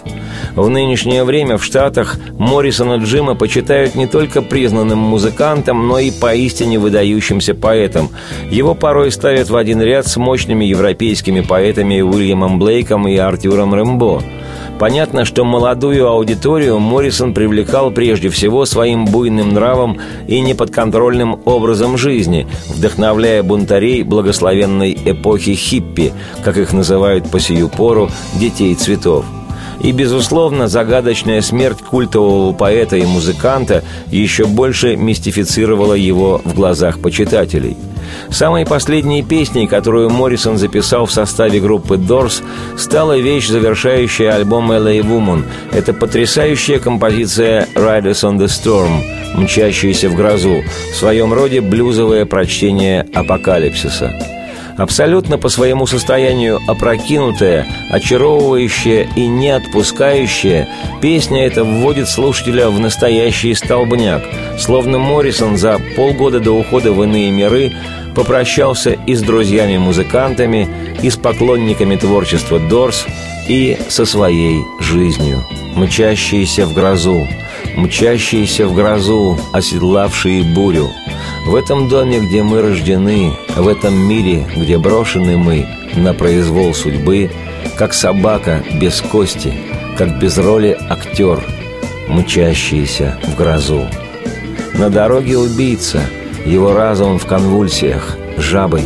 В 0.55 0.69
нынешнее 0.69 1.23
время 1.23 1.57
в 1.57 1.63
Штатах 1.63 2.17
Моррисона 2.37 2.95
Джима 2.95 3.35
почитают 3.35 3.95
не 3.95 4.07
только 4.07 4.41
признанным 4.41 4.99
музыкантом, 4.99 5.87
но 5.87 5.99
и 5.99 6.11
поистине 6.11 6.79
выдающимся 6.79 7.53
поэтом. 7.53 8.09
Его 8.51 8.75
порой 8.75 9.11
ставят 9.11 9.49
в 9.49 9.55
один 9.55 9.81
ряд 9.81 10.07
с 10.07 10.17
мощными 10.17 10.65
европейскими 10.65 11.41
поэтами 11.41 12.01
Уильямом 12.01 12.59
Блейком 12.59 13.07
и 13.07 13.17
Артюром 13.17 13.73
Рэмбо– 13.73 14.21
Понятно, 14.79 15.23
что 15.23 15.45
молодую 15.45 16.05
аудиторию 16.07 16.79
Моррисон 16.79 17.33
привлекал 17.33 17.91
прежде 17.91 18.29
всего 18.29 18.65
своим 18.65 19.05
буйным 19.05 19.53
нравом 19.53 19.99
и 20.27 20.41
неподконтрольным 20.41 21.39
образом 21.45 21.97
жизни, 21.97 22.45
вдохновляя 22.67 23.41
бунтарей 23.41 24.03
благословенной 24.03 24.97
эпохи 25.05 25.55
хиппи, 25.55 26.11
как 26.43 26.57
их 26.57 26.73
называют 26.73 27.29
по 27.31 27.39
сию 27.39 27.69
пору 27.69 28.09
детей 28.33 28.75
цветов. 28.75 29.23
И, 29.81 29.93
безусловно, 29.93 30.67
загадочная 30.67 31.41
смерть 31.41 31.81
культового 31.81 32.51
поэта 32.51 32.97
и 32.97 33.05
музыканта 33.05 33.83
еще 34.07 34.45
больше 34.45 34.97
мистифицировала 34.97 35.93
его 35.93 36.41
в 36.43 36.53
глазах 36.53 36.99
почитателей– 36.99 37.77
Самой 38.29 38.65
последней 38.65 39.23
песней, 39.23 39.67
которую 39.67 40.09
Моррисон 40.09 40.57
записал 40.57 41.05
в 41.05 41.11
составе 41.11 41.59
группы 41.59 41.95
Doors, 41.95 42.43
стала 42.77 43.17
вещь, 43.17 43.47
завершающая 43.47 44.33
альбом 44.33 44.71
LA 44.71 44.99
Woman. 44.99 45.43
Это 45.71 45.93
потрясающая 45.93 46.79
композиция 46.79 47.67
«Riders 47.75 48.23
on 48.23 48.37
the 48.37 48.47
Storm», 48.47 49.01
«Мчащиеся 49.35 50.09
в 50.09 50.15
грозу», 50.15 50.63
в 50.91 50.95
своем 50.95 51.33
роде 51.33 51.61
блюзовое 51.61 52.25
прочтение 52.25 53.07
апокалипсиса 53.13 54.34
абсолютно 54.77 55.37
по 55.37 55.49
своему 55.49 55.87
состоянию 55.87 56.59
опрокинутая, 56.67 57.65
очаровывающая 57.89 59.07
и 59.15 59.27
не 59.27 59.49
отпускающая, 59.49 60.67
песня 61.01 61.45
эта 61.45 61.63
вводит 61.63 62.09
слушателя 62.09 62.69
в 62.69 62.79
настоящий 62.79 63.53
столбняк, 63.53 64.23
словно 64.59 64.97
Моррисон 64.97 65.57
за 65.57 65.79
полгода 65.95 66.39
до 66.39 66.51
ухода 66.51 66.91
в 66.91 67.03
иные 67.03 67.31
миры 67.31 67.71
попрощался 68.15 68.91
и 68.91 69.13
с 69.13 69.21
друзьями-музыкантами, 69.21 70.69
и 71.01 71.09
с 71.09 71.17
поклонниками 71.17 71.97
творчества 71.97 72.59
Дорс, 72.59 73.05
и 73.49 73.77
со 73.89 74.05
своей 74.05 74.63
жизнью, 74.79 75.45
мчащиеся 75.75 76.65
в 76.65 76.73
грозу, 76.73 77.27
мчащиеся 77.75 78.67
в 78.67 78.73
грозу, 78.73 79.37
оседлавшие 79.53 80.43
бурю. 80.43 80.89
В 81.45 81.55
этом 81.55 81.87
доме, 81.87 82.19
где 82.19 82.43
мы 82.43 82.61
рождены, 82.61 83.33
в 83.55 83.67
этом 83.67 83.95
мире, 83.95 84.47
где 84.55 84.77
брошены 84.77 85.37
мы 85.37 85.67
на 85.95 86.13
произвол 86.13 86.73
судьбы, 86.73 87.31
как 87.77 87.93
собака 87.93 88.63
без 88.73 89.01
кости, 89.01 89.53
как 89.97 90.19
без 90.19 90.37
роли 90.37 90.77
актер, 90.89 91.43
мчащиеся 92.07 93.19
в 93.23 93.35
грозу. 93.35 93.87
На 94.73 94.89
дороге 94.89 95.37
убийца— 95.37 96.01
его 96.45 96.73
разум 96.73 97.17
в 97.17 97.25
конвульсиях, 97.25 98.17
жабой. 98.37 98.83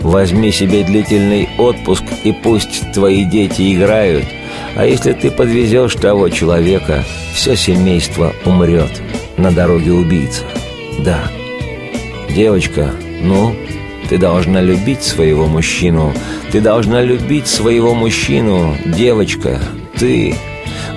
Возьми 0.00 0.52
себе 0.52 0.84
длительный 0.84 1.48
отпуск, 1.58 2.04
и 2.24 2.32
пусть 2.32 2.92
твои 2.92 3.24
дети 3.24 3.74
играют. 3.74 4.24
А 4.76 4.84
если 4.84 5.12
ты 5.12 5.30
подвезешь 5.30 5.94
того 5.94 6.28
человека, 6.28 7.04
все 7.38 7.54
семейство 7.54 8.34
умрет 8.44 8.90
на 9.36 9.52
дороге 9.52 9.92
убийца. 9.92 10.42
Да. 10.98 11.30
Девочка, 12.28 12.92
ну, 13.22 13.54
ты 14.08 14.18
должна 14.18 14.60
любить 14.60 15.04
своего 15.04 15.46
мужчину. 15.46 16.12
Ты 16.50 16.60
должна 16.60 17.00
любить 17.00 17.46
своего 17.46 17.94
мужчину, 17.94 18.76
девочка. 18.84 19.60
Ты 19.96 20.34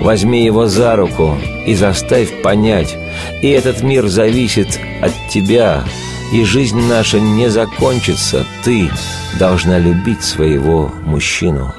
возьми 0.00 0.44
его 0.44 0.66
за 0.66 0.96
руку 0.96 1.38
и 1.64 1.76
заставь 1.76 2.42
понять, 2.42 2.98
и 3.40 3.48
этот 3.48 3.82
мир 3.82 4.08
зависит 4.08 4.80
от 5.00 5.12
тебя, 5.30 5.84
и 6.32 6.42
жизнь 6.42 6.80
наша 6.88 7.20
не 7.20 7.50
закончится. 7.50 8.44
Ты 8.64 8.90
должна 9.38 9.78
любить 9.78 10.24
своего 10.24 10.92
мужчину, 11.04 11.72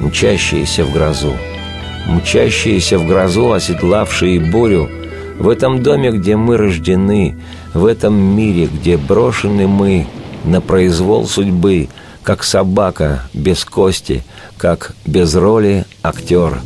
мчащиеся 0.00 0.84
в 0.84 0.92
грозу, 0.92 1.36
мчащиеся 2.06 2.98
в 2.98 3.06
грозу, 3.06 3.52
оседлавшие 3.52 4.40
бурю, 4.40 4.88
в 5.38 5.48
этом 5.48 5.82
доме, 5.82 6.10
где 6.12 6.36
мы 6.36 6.56
рождены, 6.56 7.36
в 7.72 7.86
этом 7.86 8.14
мире, 8.14 8.66
где 8.66 8.96
брошены 8.96 9.66
мы 9.66 10.06
на 10.44 10.60
произвол 10.60 11.26
судьбы, 11.26 11.88
как 12.22 12.44
собака 12.44 13.22
без 13.34 13.64
кости, 13.64 14.22
как 14.56 14.94
без 15.04 15.34
роли 15.34 15.84
актер, 16.02 16.60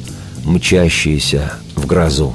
мчащийся 0.44 1.52
в 1.74 1.86
грозу. 1.86 2.34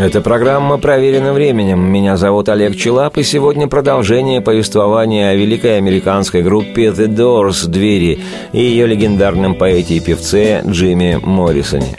Эта 0.00 0.22
программа 0.22 0.78
проверена 0.78 1.34
временем. 1.34 1.78
Меня 1.78 2.16
зовут 2.16 2.48
Олег 2.48 2.74
Челап, 2.74 3.18
и 3.18 3.22
сегодня 3.22 3.68
продолжение 3.68 4.40
повествования 4.40 5.28
о 5.28 5.34
великой 5.34 5.76
американской 5.76 6.40
группе 6.40 6.86
The 6.86 7.06
Doors 7.06 7.68
«Двери» 7.68 8.18
и 8.52 8.62
ее 8.62 8.86
легендарном 8.86 9.56
поэте 9.56 9.96
и 9.96 10.00
певце 10.00 10.62
Джимми 10.66 11.20
Моррисоне. 11.22 11.98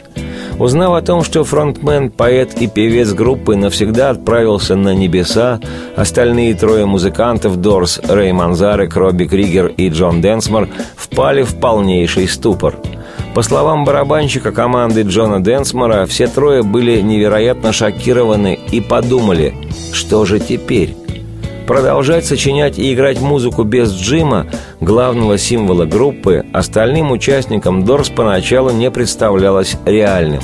Узнав 0.58 0.94
о 0.94 1.00
том, 1.00 1.22
что 1.22 1.44
фронтмен, 1.44 2.10
поэт 2.10 2.60
и 2.60 2.66
певец 2.66 3.12
группы 3.12 3.54
навсегда 3.54 4.10
отправился 4.10 4.74
на 4.74 4.96
небеса, 4.96 5.60
остальные 5.94 6.54
трое 6.54 6.86
музыкантов 6.86 7.58
Дорс, 7.58 8.00
Рэй 8.02 8.32
Манзарек, 8.32 8.96
Робби 8.96 9.26
Кригер 9.26 9.68
и 9.68 9.90
Джон 9.90 10.20
Денсмор 10.20 10.68
впали 10.96 11.44
в 11.44 11.54
полнейший 11.54 12.26
ступор– 12.26 12.74
по 13.34 13.40
словам 13.42 13.84
барабанщика 13.84 14.52
команды 14.52 15.02
Джона 15.02 15.40
Денсмора, 15.40 16.04
все 16.04 16.26
трое 16.26 16.62
были 16.62 17.00
невероятно 17.00 17.72
шокированы 17.72 18.58
и 18.70 18.80
подумали, 18.80 19.54
что 19.92 20.26
же 20.26 20.38
теперь? 20.38 20.94
Продолжать 21.66 22.26
сочинять 22.26 22.78
и 22.78 22.92
играть 22.92 23.20
музыку 23.20 23.62
без 23.62 23.92
Джима, 23.92 24.46
главного 24.80 25.38
символа 25.38 25.86
группы, 25.86 26.44
остальным 26.52 27.10
участникам 27.10 27.84
Дорс 27.84 28.10
поначалу 28.10 28.70
не 28.70 28.90
представлялось 28.90 29.76
реальным. 29.86 30.42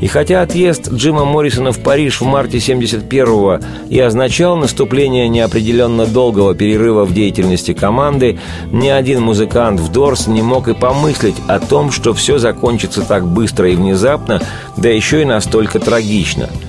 И 0.00 0.06
хотя 0.06 0.42
отъезд 0.42 0.92
Джима 0.92 1.24
Моррисона 1.24 1.72
в 1.72 1.80
Париж 1.80 2.20
в 2.20 2.24
марте 2.24 2.58
71-го 2.58 3.58
и 3.88 4.00
означал 4.00 4.56
наступление 4.56 5.28
неопределенно 5.28 6.06
долгого 6.06 6.54
перерыва 6.54 7.04
в 7.04 7.14
деятельности 7.14 7.72
команды, 7.72 8.38
ни 8.70 8.88
один 8.88 9.22
музыкант 9.22 9.80
в 9.80 9.90
Дорс 9.92 10.26
не 10.26 10.42
мог 10.42 10.68
и 10.68 10.74
помыслить 10.74 11.36
о 11.48 11.58
том, 11.58 11.90
что 11.90 12.14
все 12.14 12.38
закончится 12.38 13.02
так 13.02 13.26
быстро 13.26 13.70
и 13.70 13.76
внезапно, 13.76 14.40
да 14.76 14.88
еще 14.88 15.22
и 15.22 15.24
настолько 15.24 15.78
трагично– 15.78 16.50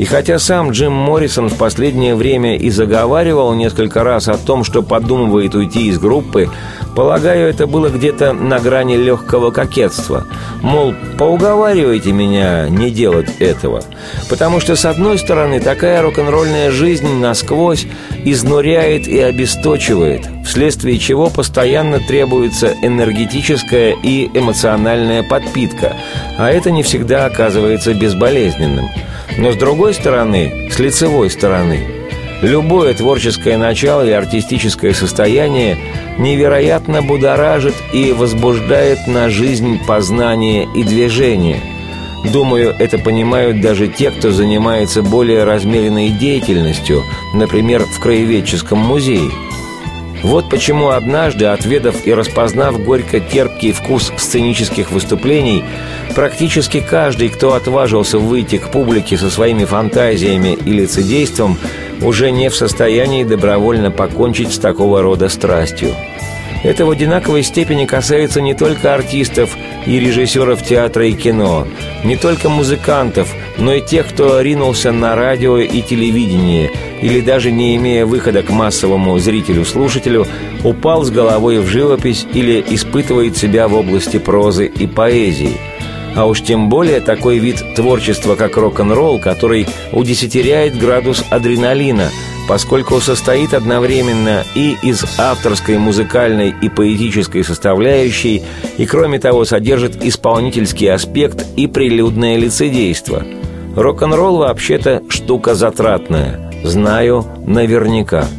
и 0.00 0.06
хотя 0.06 0.38
сам 0.38 0.70
Джим 0.70 0.94
Моррисон 0.94 1.50
в 1.50 1.58
последнее 1.58 2.14
время 2.14 2.56
и 2.56 2.70
заговаривал 2.70 3.52
несколько 3.52 4.02
раз 4.02 4.28
о 4.28 4.38
том, 4.38 4.64
что 4.64 4.82
подумывает 4.82 5.54
уйти 5.54 5.88
из 5.88 5.98
группы, 5.98 6.48
полагаю, 6.96 7.50
это 7.50 7.66
было 7.66 7.90
где-то 7.90 8.32
на 8.32 8.60
грани 8.60 8.96
легкого 8.96 9.50
кокетства. 9.50 10.26
Мол, 10.62 10.94
поуговаривайте 11.18 12.12
меня 12.12 12.70
не 12.70 12.90
делать 12.90 13.28
этого. 13.40 13.82
Потому 14.30 14.58
что, 14.58 14.74
с 14.74 14.86
одной 14.86 15.18
стороны, 15.18 15.60
такая 15.60 16.00
рок-н-ролльная 16.00 16.70
жизнь 16.70 17.18
насквозь 17.18 17.86
изнуряет 18.24 19.06
и 19.06 19.18
обесточивает, 19.18 20.26
вследствие 20.46 20.98
чего 20.98 21.28
постоянно 21.28 22.00
требуется 22.00 22.72
энергетическая 22.80 23.94
и 24.02 24.30
эмоциональная 24.32 25.22
подпитка, 25.22 25.92
а 26.38 26.50
это 26.50 26.70
не 26.70 26.82
всегда 26.82 27.26
оказывается 27.26 27.92
безболезненным– 27.92 28.88
но 29.38 29.52
с 29.52 29.56
другой 29.56 29.94
стороны, 29.94 30.68
с 30.70 30.78
лицевой 30.78 31.30
стороны, 31.30 31.80
любое 32.42 32.94
творческое 32.94 33.56
начало 33.56 34.06
и 34.06 34.10
артистическое 34.10 34.92
состояние 34.92 35.78
невероятно 36.18 37.02
будоражит 37.02 37.74
и 37.92 38.12
возбуждает 38.12 39.06
на 39.06 39.30
жизнь 39.30 39.78
познание 39.86 40.68
и 40.74 40.82
движение. 40.82 41.60
Думаю, 42.32 42.74
это 42.78 42.98
понимают 42.98 43.60
даже 43.60 43.88
те, 43.88 44.10
кто 44.10 44.30
занимается 44.30 45.02
более 45.02 45.44
размеренной 45.44 46.10
деятельностью, 46.10 47.02
например, 47.34 47.82
в 47.84 47.98
краеведческом 47.98 48.78
музее– 48.78 49.30
вот 50.22 50.50
почему 50.50 50.90
однажды, 50.90 51.46
отведав 51.46 52.06
и 52.06 52.12
распознав 52.12 52.82
горько-терпкий 52.82 53.72
вкус 53.72 54.12
сценических 54.16 54.90
выступлений, 54.90 55.64
практически 56.14 56.80
каждый, 56.80 57.30
кто 57.30 57.54
отважился 57.54 58.18
выйти 58.18 58.58
к 58.58 58.68
публике 58.68 59.16
со 59.16 59.30
своими 59.30 59.64
фантазиями 59.64 60.58
и 60.64 60.72
лицедейством, 60.72 61.58
уже 62.02 62.30
не 62.30 62.50
в 62.50 62.56
состоянии 62.56 63.24
добровольно 63.24 63.90
покончить 63.90 64.52
с 64.52 64.58
такого 64.58 65.02
рода 65.02 65.28
страстью. 65.28 65.94
Это 66.62 66.84
в 66.84 66.90
одинаковой 66.90 67.42
степени 67.42 67.86
касается 67.86 68.42
не 68.42 68.52
только 68.52 68.94
артистов 68.94 69.56
и 69.86 69.98
режиссеров 69.98 70.62
театра 70.62 71.06
и 71.06 71.12
кино, 71.12 71.66
не 72.04 72.16
только 72.16 72.50
музыкантов, 72.50 73.34
но 73.60 73.74
и 73.74 73.80
тех, 73.80 74.08
кто 74.08 74.40
ринулся 74.40 74.90
на 74.90 75.14
радио 75.14 75.58
и 75.58 75.82
телевидение, 75.82 76.70
или 77.00 77.20
даже 77.20 77.50
не 77.52 77.76
имея 77.76 78.06
выхода 78.06 78.42
к 78.42 78.50
массовому 78.50 79.18
зрителю-слушателю, 79.18 80.26
упал 80.64 81.04
с 81.04 81.10
головой 81.10 81.60
в 81.60 81.66
живопись 81.66 82.26
или 82.32 82.64
испытывает 82.68 83.36
себя 83.36 83.68
в 83.68 83.74
области 83.74 84.18
прозы 84.18 84.66
и 84.66 84.86
поэзии– 84.86 85.52
а 86.16 86.26
уж 86.26 86.42
тем 86.42 86.68
более 86.68 87.00
такой 87.00 87.38
вид 87.38 87.62
творчества, 87.74 88.34
как 88.34 88.56
рок-н-ролл, 88.56 89.18
который 89.18 89.66
удесятеряет 89.92 90.78
градус 90.78 91.24
адреналина, 91.30 92.10
поскольку 92.48 93.00
состоит 93.00 93.54
одновременно 93.54 94.44
и 94.54 94.76
из 94.82 95.04
авторской, 95.18 95.78
музыкальной 95.78 96.52
и 96.60 96.68
поэтической 96.68 97.44
составляющей, 97.44 98.42
и 98.76 98.86
кроме 98.86 99.18
того 99.18 99.44
содержит 99.44 100.04
исполнительский 100.04 100.90
аспект 100.90 101.46
и 101.56 101.66
прилюдное 101.66 102.36
лицедейство. 102.36 103.24
Рок-н-ролл 103.76 104.38
вообще-то 104.38 105.02
штука 105.08 105.54
затратная, 105.54 106.52
знаю 106.64 107.24
наверняка– 107.46 108.24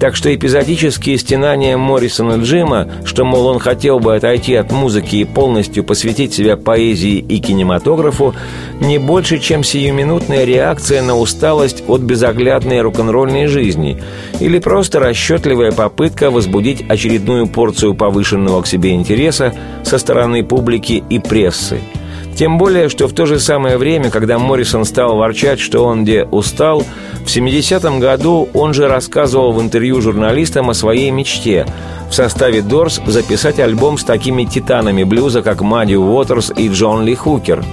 так 0.00 0.16
что 0.16 0.34
эпизодические 0.34 1.18
стенания 1.18 1.76
Моррисона 1.76 2.42
Джима, 2.42 2.88
что, 3.04 3.26
мол, 3.26 3.46
он 3.46 3.58
хотел 3.58 4.00
бы 4.00 4.16
отойти 4.16 4.54
от 4.54 4.72
музыки 4.72 5.16
и 5.16 5.24
полностью 5.24 5.84
посвятить 5.84 6.32
себя 6.32 6.56
поэзии 6.56 7.18
и 7.18 7.38
кинематографу, 7.38 8.34
не 8.80 8.96
больше, 8.96 9.38
чем 9.38 9.62
сиюминутная 9.62 10.44
реакция 10.44 11.02
на 11.02 11.18
усталость 11.18 11.84
от 11.86 12.00
безоглядной 12.00 12.80
рок-н-ролльной 12.80 13.46
жизни 13.46 14.02
или 14.40 14.58
просто 14.58 15.00
расчетливая 15.00 15.70
попытка 15.70 16.30
возбудить 16.30 16.82
очередную 16.88 17.46
порцию 17.46 17.94
повышенного 17.94 18.62
к 18.62 18.66
себе 18.66 18.94
интереса 18.94 19.52
со 19.84 19.98
стороны 19.98 20.42
публики 20.42 21.04
и 21.10 21.18
прессы– 21.18 21.78
тем 22.36 22.58
более, 22.58 22.88
что 22.88 23.06
в 23.06 23.12
то 23.12 23.26
же 23.26 23.38
самое 23.38 23.76
время, 23.76 24.10
когда 24.10 24.38
Моррисон 24.38 24.84
стал 24.84 25.16
ворчать, 25.16 25.60
что 25.60 25.84
он 25.84 26.04
где 26.04 26.24
устал, 26.24 26.84
в 27.24 27.26
70-м 27.26 28.00
году 28.00 28.48
он 28.54 28.74
же 28.74 28.88
рассказывал 28.88 29.52
в 29.52 29.60
интервью 29.60 30.00
журналистам 30.00 30.70
о 30.70 30.74
своей 30.74 31.10
мечте 31.10 31.66
в 32.10 32.14
составе 32.14 32.60
Дорс 32.60 33.00
записать 33.06 33.60
альбом 33.60 33.98
с 33.98 34.04
такими 34.04 34.44
титанами 34.44 35.04
блюза, 35.04 35.42
как 35.42 35.60
Мадди 35.60 35.94
Уотерс 35.94 36.52
и 36.56 36.68
Джон 36.68 37.04
Ли 37.04 37.14
Хукер. 37.14 37.64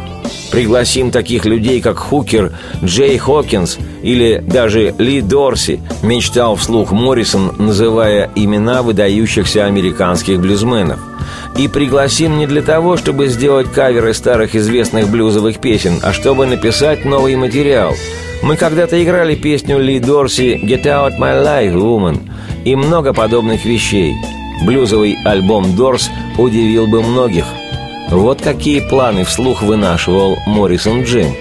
Пригласим 0.51 1.11
таких 1.11 1.45
людей, 1.45 1.81
как 1.81 1.97
Хукер, 1.97 2.53
Джей 2.83 3.17
Хокинс 3.17 3.77
или 4.03 4.43
даже 4.45 4.93
Ли 4.97 5.21
Дорси, 5.21 5.79
мечтал 6.03 6.55
вслух 6.55 6.91
Моррисон, 6.91 7.53
называя 7.57 8.29
имена 8.35 8.83
выдающихся 8.83 9.65
американских 9.65 10.39
блюзменов– 10.39 10.99
и 11.57 11.67
пригласим 11.67 12.37
не 12.37 12.45
для 12.45 12.61
того, 12.61 12.97
чтобы 12.97 13.27
сделать 13.27 13.71
каверы 13.71 14.13
старых 14.13 14.55
известных 14.55 15.09
блюзовых 15.09 15.59
песен, 15.59 15.99
а 16.03 16.13
чтобы 16.13 16.45
написать 16.45 17.03
новый 17.03 17.35
материал. 17.35 17.95
Мы 18.43 18.55
когда-то 18.55 19.01
играли 19.03 19.35
песню 19.35 19.79
Ли 19.79 19.99
Дорси 19.99 20.59
«Get 20.63 20.83
Out 20.83 21.19
My 21.19 21.43
Life, 21.43 21.73
Woman» 21.73 22.29
и 22.65 22.75
много 22.75 23.13
подобных 23.13 23.65
вещей. 23.65 24.13
Блюзовый 24.65 25.17
альбом 25.25 25.75
«Дорс» 25.75 26.09
удивил 26.37 26.87
бы 26.87 27.01
многих. 27.01 27.45
Вот 28.09 28.41
какие 28.41 28.79
планы 28.79 29.25
вслух 29.25 29.61
вынашивал 29.61 30.37
Моррисон 30.45 31.03
Джим. 31.03 31.33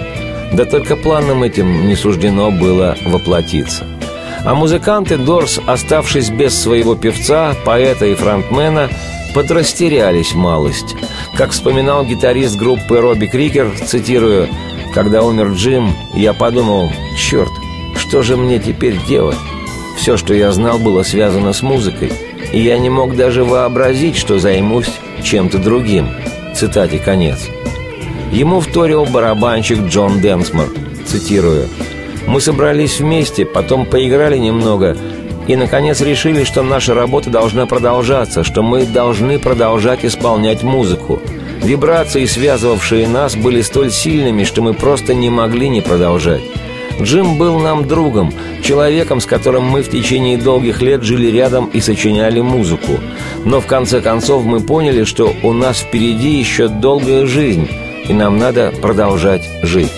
Да 0.52 0.64
только 0.64 0.96
планам 0.96 1.42
этим 1.42 1.86
не 1.86 1.96
суждено 1.96 2.50
было 2.50 2.96
воплотиться. 3.04 3.84
А 4.44 4.54
музыканты 4.54 5.16
Дорс, 5.16 5.60
оставшись 5.66 6.30
без 6.30 6.60
своего 6.60 6.94
певца, 6.94 7.54
поэта 7.64 8.06
и 8.06 8.14
фронтмена, 8.14 8.88
подрастерялись 9.34 10.34
малость. 10.34 10.94
Как 11.36 11.50
вспоминал 11.50 12.04
гитарист 12.04 12.56
группы 12.56 13.00
Робби 13.00 13.26
Крикер, 13.26 13.70
цитирую, 13.86 14.48
«Когда 14.96 15.22
умер 15.22 15.48
Джим, 15.48 15.92
я 16.14 16.32
подумал, 16.32 16.90
черт, 17.18 17.50
что 17.98 18.22
же 18.22 18.38
мне 18.38 18.58
теперь 18.58 18.96
делать? 19.06 19.36
Все, 19.98 20.16
что 20.16 20.32
я 20.32 20.50
знал, 20.52 20.78
было 20.78 21.02
связано 21.02 21.52
с 21.52 21.60
музыкой, 21.60 22.10
и 22.50 22.60
я 22.60 22.78
не 22.78 22.88
мог 22.88 23.14
даже 23.14 23.44
вообразить, 23.44 24.16
что 24.16 24.38
займусь 24.38 24.88
чем-то 25.22 25.58
другим». 25.58 26.08
Цитате 26.54 26.98
конец. 26.98 27.46
Ему 28.32 28.60
вторил 28.60 29.04
барабанщик 29.04 29.80
Джон 29.80 30.22
Денсмор, 30.22 30.68
цитирую, 31.04 31.68
«Мы 32.26 32.40
собрались 32.40 32.98
вместе, 32.98 33.44
потом 33.44 33.84
поиграли 33.84 34.38
немного, 34.38 34.96
и, 35.46 35.56
наконец, 35.56 36.00
решили, 36.00 36.42
что 36.44 36.62
наша 36.62 36.94
работа 36.94 37.28
должна 37.28 37.66
продолжаться, 37.66 38.44
что 38.44 38.62
мы 38.62 38.86
должны 38.86 39.38
продолжать 39.38 40.06
исполнять 40.06 40.62
музыку. 40.62 41.20
Вибрации, 41.62 42.24
связывавшие 42.26 43.08
нас, 43.08 43.36
были 43.36 43.60
столь 43.62 43.90
сильными, 43.90 44.44
что 44.44 44.62
мы 44.62 44.74
просто 44.74 45.14
не 45.14 45.30
могли 45.30 45.68
не 45.68 45.80
продолжать. 45.80 46.42
Джим 47.00 47.36
был 47.36 47.58
нам 47.58 47.86
другом, 47.86 48.32
человеком, 48.62 49.20
с 49.20 49.26
которым 49.26 49.64
мы 49.64 49.82
в 49.82 49.90
течение 49.90 50.38
долгих 50.38 50.80
лет 50.80 51.02
жили 51.02 51.30
рядом 51.30 51.66
и 51.66 51.80
сочиняли 51.80 52.40
музыку. 52.40 52.98
Но 53.44 53.60
в 53.60 53.66
конце 53.66 54.00
концов 54.00 54.44
мы 54.44 54.60
поняли, 54.60 55.04
что 55.04 55.32
у 55.42 55.52
нас 55.52 55.78
впереди 55.78 56.38
еще 56.38 56.68
долгая 56.68 57.26
жизнь, 57.26 57.68
и 58.08 58.12
нам 58.12 58.38
надо 58.38 58.72
продолжать 58.80 59.42
жить. 59.62 59.92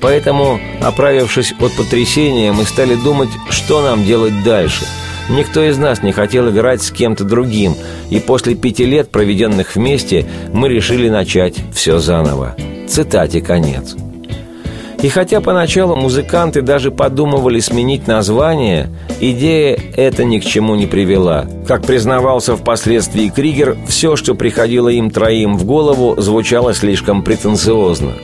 Поэтому, 0.00 0.60
оправившись 0.82 1.54
от 1.58 1.72
потрясения, 1.72 2.52
мы 2.52 2.64
стали 2.64 2.94
думать, 2.94 3.30
что 3.48 3.80
нам 3.80 4.04
делать 4.04 4.44
дальше. 4.44 4.84
Никто 5.30 5.62
из 5.62 5.78
нас 5.78 6.02
не 6.02 6.12
хотел 6.12 6.50
играть 6.50 6.82
с 6.82 6.90
кем-то 6.90 7.24
другим, 7.24 7.74
и 8.10 8.18
после 8.20 8.54
пяти 8.54 8.84
лет, 8.84 9.10
проведенных 9.10 9.74
вместе, 9.74 10.26
мы 10.52 10.68
решили 10.68 11.08
начать 11.08 11.54
все 11.72 11.98
заново. 11.98 12.54
Цитате 12.86 13.40
конец. 13.40 13.96
И 15.02 15.08
хотя 15.08 15.40
поначалу 15.40 15.96
музыканты 15.96 16.62
даже 16.62 16.90
подумывали 16.90 17.60
сменить 17.60 18.06
название, 18.06 18.90
идея 19.20 19.78
эта 19.96 20.24
ни 20.24 20.38
к 20.38 20.44
чему 20.44 20.76
не 20.76 20.86
привела. 20.86 21.46
Как 21.66 21.86
признавался 21.86 22.56
впоследствии 22.56 23.28
Кригер, 23.28 23.76
все, 23.86 24.16
что 24.16 24.34
приходило 24.34 24.88
им 24.88 25.10
троим 25.10 25.56
в 25.56 25.64
голову, 25.64 26.20
звучало 26.20 26.74
слишком 26.74 27.22
претенциозно– 27.22 28.12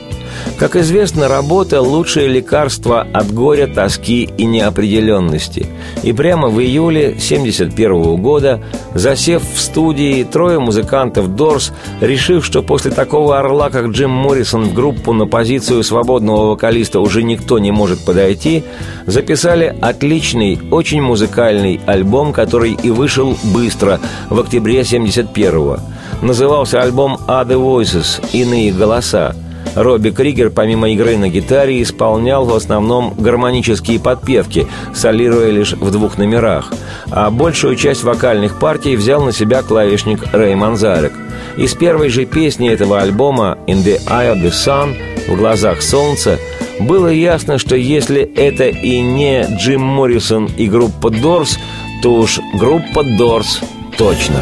Как 0.57 0.75
известно, 0.75 1.27
работа– 1.27 1.81
лучшее 1.81 2.27
лекарство 2.27 3.01
от 3.01 3.33
горя, 3.33 3.67
тоски 3.67 4.29
и 4.37 4.45
неопределенности. 4.45 5.65
И 6.03 6.13
прямо 6.13 6.49
в 6.49 6.59
июле 6.59 7.07
1971 7.07 8.21
года, 8.21 8.61
засев 8.93 9.41
в 9.43 9.59
студии, 9.59 10.23
трое 10.23 10.59
музыкантов 10.59 11.35
Дорс, 11.35 11.73
решив, 11.99 12.45
что 12.45 12.61
после 12.61 12.91
такого 12.91 13.39
орла, 13.39 13.71
как 13.71 13.87
Джим 13.87 14.11
Моррисон, 14.11 14.65
в 14.65 14.73
группу 14.73 15.13
на 15.13 15.25
позицию 15.25 15.83
свободного 15.83 16.51
вокалиста 16.51 16.99
уже 16.99 17.23
никто 17.23 17.57
не 17.57 17.71
может 17.71 18.05
подойти, 18.05 18.63
записали 19.07 19.75
отличный, 19.81 20.59
очень 20.69 21.01
музыкальный 21.01 21.81
альбом, 21.87 22.33
который 22.33 22.73
и 22.73 22.91
вышел 22.91 23.35
быстро, 23.45 23.99
в 24.29 24.39
октябре 24.39 24.83
1971 24.83 25.53
-го. 25.53 25.79
Назывался 26.21 26.81
альбом 26.81 27.17
«Other 27.27 27.57
Voices»– 27.57 28.23
«Иные 28.31 28.71
голоса». 28.71 29.35
Робби 29.75 30.09
Кригер, 30.09 30.49
помимо 30.49 30.89
игры 30.89 31.17
на 31.17 31.29
гитаре, 31.29 31.81
исполнял 31.81 32.45
в 32.45 32.53
основном 32.53 33.13
гармонические 33.17 33.99
подпевки, 33.99 34.67
солируя 34.93 35.49
лишь 35.49 35.73
в 35.73 35.91
двух 35.91 36.17
номерах. 36.17 36.71
А 37.09 37.29
большую 37.29 37.75
часть 37.75 38.03
вокальных 38.03 38.59
партий 38.59 38.95
взял 38.95 39.23
на 39.23 39.31
себя 39.31 39.61
клавишник 39.61 40.33
Рэй 40.33 40.55
Манзарек. 40.55 41.13
Из 41.57 41.73
первой 41.73 42.09
же 42.09 42.25
песни 42.25 42.69
этого 42.69 43.01
альбома 43.01 43.57
«In 43.67 43.83
the 43.83 43.99
Eye 44.07 44.33
of 44.33 44.41
the 44.41 44.51
Sun» 44.51 44.95
«В 45.27 45.37
глазах 45.37 45.81
солнца» 45.81 46.39
было 46.79 47.07
ясно, 47.07 47.57
что 47.57 47.75
если 47.75 48.21
это 48.21 48.67
и 48.67 49.01
не 49.01 49.45
Джим 49.57 49.81
Моррисон 49.81 50.49
и 50.57 50.67
группа 50.67 51.09
Дорс, 51.09 51.59
то 52.01 52.15
уж 52.15 52.39
группа 52.53 53.03
Дорс 53.03 53.61
точно. 53.97 54.39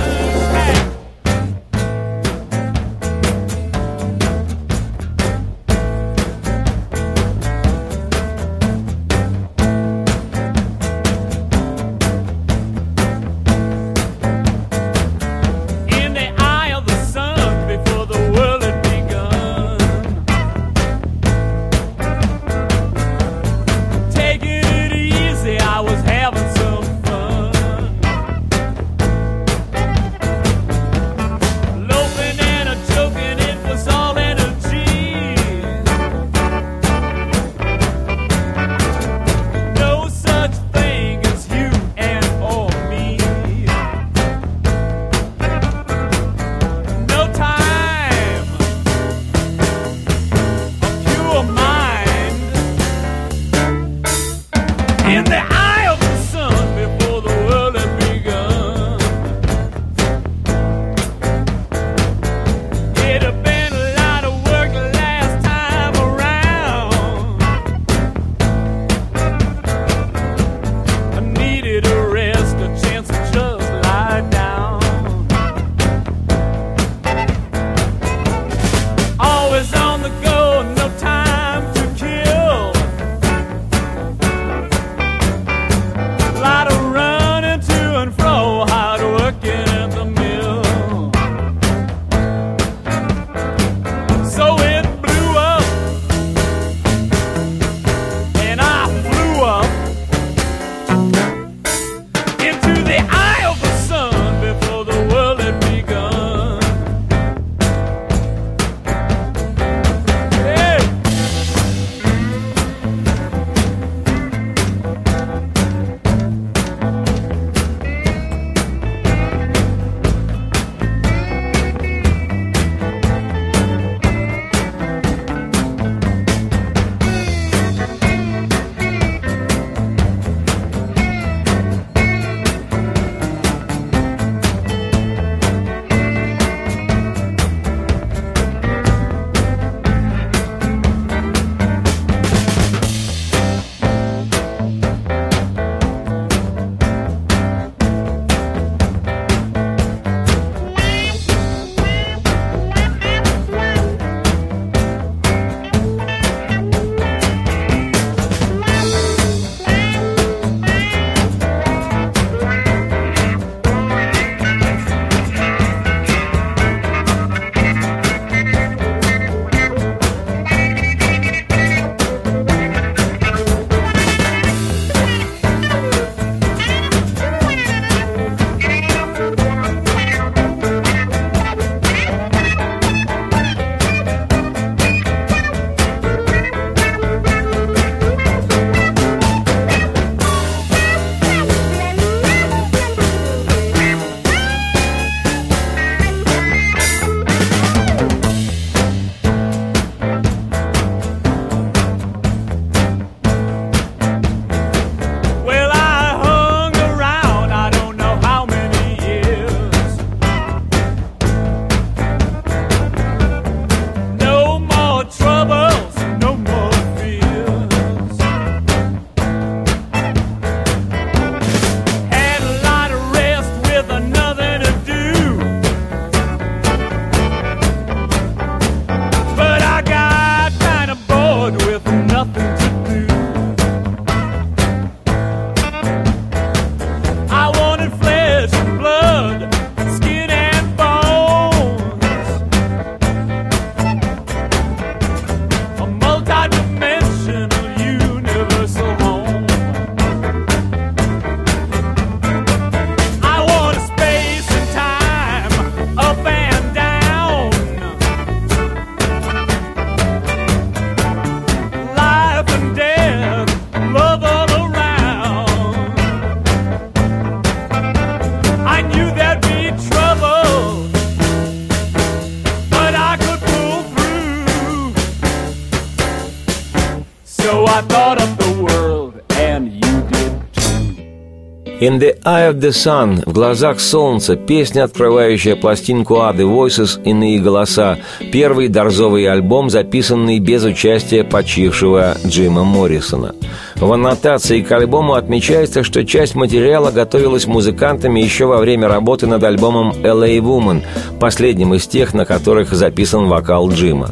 In 281.79 281.97
the 281.97 282.21
Eye 282.25 282.51
of 282.51 282.59
the 282.59 282.71
Sun, 282.71 283.23
в 283.25 283.31
глазах 283.31 283.79
солнца, 283.79 284.35
песня, 284.35 284.83
открывающая 284.83 285.55
пластинку 285.55 286.19
Ады 286.19 286.43
Voices 286.43 287.01
«Иные 287.05 287.39
голоса», 287.39 287.97
первый 288.33 288.67
дорзовый 288.67 289.25
альбом, 289.29 289.69
записанный 289.69 290.39
без 290.39 290.65
участия 290.65 291.23
почившего 291.23 292.17
Джима 292.25 292.65
Моррисона. 292.65 293.33
В 293.77 293.93
аннотации 293.93 294.59
к 294.59 294.69
альбому 294.73 295.13
отмечается, 295.13 295.83
что 295.83 296.03
часть 296.03 296.35
материала 296.35 296.91
готовилась 296.91 297.47
музыкантами 297.47 298.19
еще 298.19 298.45
во 298.45 298.57
время 298.57 298.89
работы 298.89 299.25
над 299.25 299.41
альбомом 299.45 299.91
«LA 299.91 300.37
Woman», 300.39 300.83
последним 301.17 301.73
из 301.75 301.87
тех, 301.87 302.13
на 302.13 302.25
которых 302.25 302.73
записан 302.73 303.27
вокал 303.27 303.69
Джима. 303.71 304.11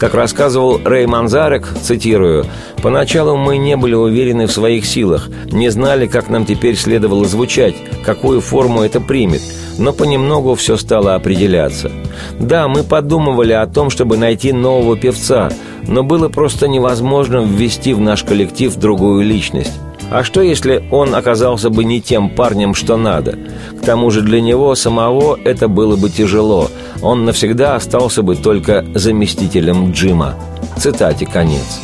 Как 0.00 0.14
рассказывал 0.14 0.80
Рэй 0.82 1.04
Манзарек, 1.04 1.68
цитирую, 1.82 2.46
«Поначалу 2.82 3.36
мы 3.36 3.58
не 3.58 3.76
были 3.76 3.92
уверены 3.92 4.46
в 4.46 4.50
своих 4.50 4.86
силах, 4.86 5.28
не 5.52 5.68
знали, 5.68 6.06
как 6.06 6.30
нам 6.30 6.46
теперь 6.46 6.74
следовало 6.76 7.26
звучать, 7.26 7.74
какую 8.02 8.40
форму 8.40 8.80
это 8.80 8.98
примет, 8.98 9.42
но 9.76 9.92
понемногу 9.92 10.54
все 10.54 10.78
стало 10.78 11.16
определяться. 11.16 11.92
Да, 12.38 12.66
мы 12.66 12.82
подумывали 12.82 13.52
о 13.52 13.66
том, 13.66 13.90
чтобы 13.90 14.16
найти 14.16 14.54
нового 14.54 14.96
певца, 14.96 15.50
но 15.86 16.02
было 16.02 16.30
просто 16.30 16.66
невозможно 16.66 17.44
ввести 17.44 17.92
в 17.92 18.00
наш 18.00 18.24
коллектив 18.24 18.74
другую 18.76 19.22
личность. 19.22 19.78
А 20.10 20.24
что, 20.24 20.42
если 20.42 20.82
он 20.90 21.14
оказался 21.14 21.70
бы 21.70 21.84
не 21.84 22.00
тем 22.00 22.30
парнем, 22.30 22.74
что 22.74 22.96
надо? 22.96 23.38
К 23.80 23.84
тому 23.86 24.10
же 24.10 24.22
для 24.22 24.40
него 24.40 24.74
самого 24.74 25.38
это 25.44 25.68
было 25.68 25.96
бы 25.96 26.10
тяжело. 26.10 26.68
Он 27.00 27.24
навсегда 27.24 27.76
остался 27.76 28.22
бы 28.22 28.34
только 28.34 28.84
заместителем 28.94 29.92
Джима. 29.92 30.34
Цитате 30.76 31.26
конец. 31.26 31.80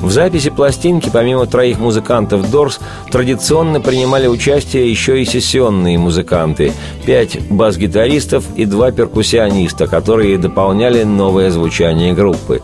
В 0.00 0.10
записи 0.10 0.50
пластинки, 0.50 1.10
помимо 1.10 1.46
троих 1.46 1.78
музыкантов 1.78 2.50
Дорс, 2.50 2.78
традиционно 3.10 3.80
принимали 3.80 4.26
участие 4.26 4.90
еще 4.90 5.22
и 5.22 5.24
сессионные 5.24 5.96
музыканты. 5.96 6.72
Пять 7.06 7.40
бас-гитаристов 7.48 8.44
и 8.56 8.66
два 8.66 8.92
перкуссиониста, 8.92 9.86
которые 9.86 10.36
дополняли 10.36 11.02
новое 11.04 11.50
звучание 11.50 12.12
группы. 12.12 12.60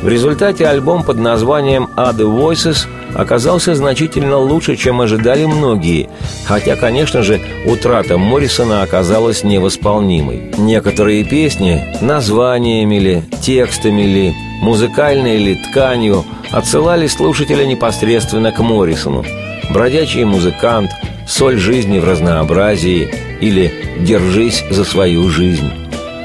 В 0.00 0.08
результате 0.08 0.68
альбом 0.68 1.02
под 1.02 1.18
названием 1.18 1.88
«Other 1.96 2.26
Voices» 2.26 2.86
оказался 3.16 3.74
значительно 3.74 4.36
лучше, 4.36 4.76
чем 4.76 5.00
ожидали 5.00 5.46
многие, 5.46 6.08
хотя, 6.44 6.76
конечно 6.76 7.22
же, 7.22 7.40
утрата 7.66 8.18
Моррисона 8.18 8.82
оказалась 8.82 9.42
невосполнимой. 9.42 10.52
Некоторые 10.58 11.24
песни 11.24 11.82
названиями 12.02 12.98
ли, 12.98 13.22
текстами 13.40 14.02
ли, 14.02 14.34
музыкальной 14.60 15.38
ли 15.38 15.54
тканью 15.54 16.24
отсылали 16.50 17.06
слушателя 17.06 17.64
непосредственно 17.64 18.52
к 18.52 18.58
Моррисону. 18.60 19.24
«Бродячий 19.70 20.24
музыкант», 20.24 20.90
«Соль 21.26 21.58
жизни 21.58 21.98
в 21.98 22.04
разнообразии» 22.04 23.08
или 23.40 23.72
«Держись 23.98 24.62
за 24.70 24.84
свою 24.84 25.28
жизнь». 25.28 25.70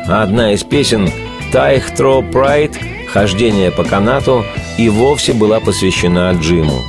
А 0.07 0.21
одна 0.21 0.53
из 0.53 0.63
песен 0.63 1.09
«Тайх 1.51 1.95
Тро 1.95 2.21
Прайд» 2.21 2.77
«Хождение 3.11 3.71
по 3.71 3.83
канату» 3.83 4.45
и 4.77 4.89
вовсе 4.89 5.33
была 5.33 5.59
посвящена 5.59 6.31
Джиму. 6.33 6.83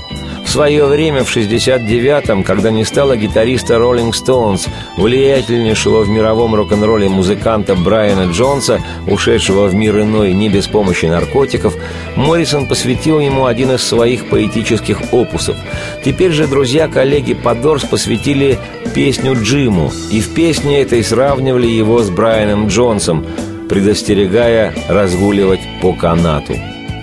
В 0.44 0.48
свое 0.48 0.84
время, 0.84 1.24
в 1.24 1.34
69-м, 1.34 2.42
когда 2.42 2.70
не 2.70 2.84
стало 2.84 3.16
гитариста 3.16 3.74
Rolling 3.74 4.10
Stones, 4.10 4.68
влиятельнейшего 4.96 6.02
в 6.02 6.10
мировом 6.10 6.54
рок-н-ролле 6.54 7.08
музыканта 7.08 7.74
Брайана 7.74 8.30
Джонса, 8.30 8.82
ушедшего 9.06 9.68
в 9.68 9.74
мир 9.74 10.00
иной 10.02 10.34
не 10.34 10.48
без 10.48 10.66
помощи 10.66 11.06
наркотиков, 11.06 11.74
Моррисон 12.16 12.66
посвятил 12.66 13.20
ему 13.20 13.46
один 13.46 13.70
из 13.72 13.82
своих 13.82 14.28
поэтических 14.28 15.00
опусов. 15.12 15.56
Теперь 16.04 16.32
же 16.32 16.46
друзья-коллеги 16.46 17.34
по 17.34 17.54
Дорс 17.54 17.84
посвятили 17.84 18.58
песню 18.94 19.34
Джиму, 19.40 19.90
и 20.10 20.20
в 20.20 20.34
песне 20.34 20.82
этой 20.82 21.02
сравнивали 21.02 21.66
его 21.66 22.02
с 22.02 22.10
Брайаном 22.10 22.66
Джонсом, 22.66 23.24
предостерегая 23.70 24.74
разгуливать 24.88 25.60
по 25.80 25.94
канату. 25.94 26.54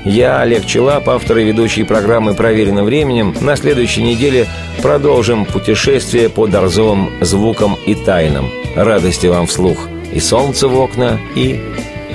Я, 0.09 0.41
Олег 0.41 0.65
Челап, 0.65 1.07
автор 1.07 1.37
и 1.37 1.43
ведущий 1.43 1.83
программы 1.83 2.33
«Проверено 2.33 2.83
временем», 2.83 3.35
на 3.41 3.55
следующей 3.55 4.01
неделе 4.01 4.47
продолжим 4.81 5.45
путешествие 5.45 6.29
по 6.29 6.47
дорзовым 6.47 7.11
звукам 7.21 7.77
и 7.85 7.93
тайнам. 7.93 8.49
Радости 8.75 9.27
вам 9.27 9.45
вслух 9.45 9.87
и 10.11 10.19
солнце 10.19 10.67
в 10.67 10.79
окна, 10.79 11.19
и 11.35 11.61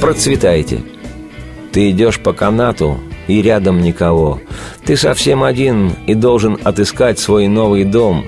процветайте. 0.00 0.82
Ты 1.70 1.90
идешь 1.90 2.18
по 2.18 2.32
канату, 2.32 2.98
и 3.28 3.40
рядом 3.40 3.80
никого. 3.80 4.40
Ты 4.84 4.96
совсем 4.96 5.44
один 5.44 5.92
и 6.08 6.14
должен 6.14 6.58
отыскать 6.64 7.20
свой 7.20 7.46
новый 7.46 7.84
дом. 7.84 8.24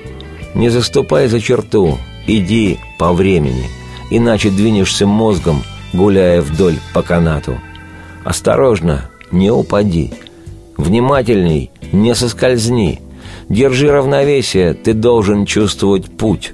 Не 0.55 0.69
заступай 0.69 1.27
за 1.27 1.41
черту, 1.41 1.97
иди 2.25 2.79
по 2.97 3.11
времени, 3.11 3.65
иначе 4.11 4.49
двинешься 4.49 5.05
мозгом, 5.05 5.61
гуляя 5.91 6.41
вдоль 6.41 6.77
по 6.93 7.01
канату. 7.01 7.59
Осторожно, 8.23 9.09
не 9.31 9.51
упади. 9.51 10.13
Внимательней, 10.77 11.71
не 11.91 12.15
соскользни. 12.15 13.01
Держи 13.49 13.89
равновесие, 13.89 14.73
ты 14.73 14.93
должен 14.93 15.45
чувствовать 15.45 16.05
путь. 16.05 16.53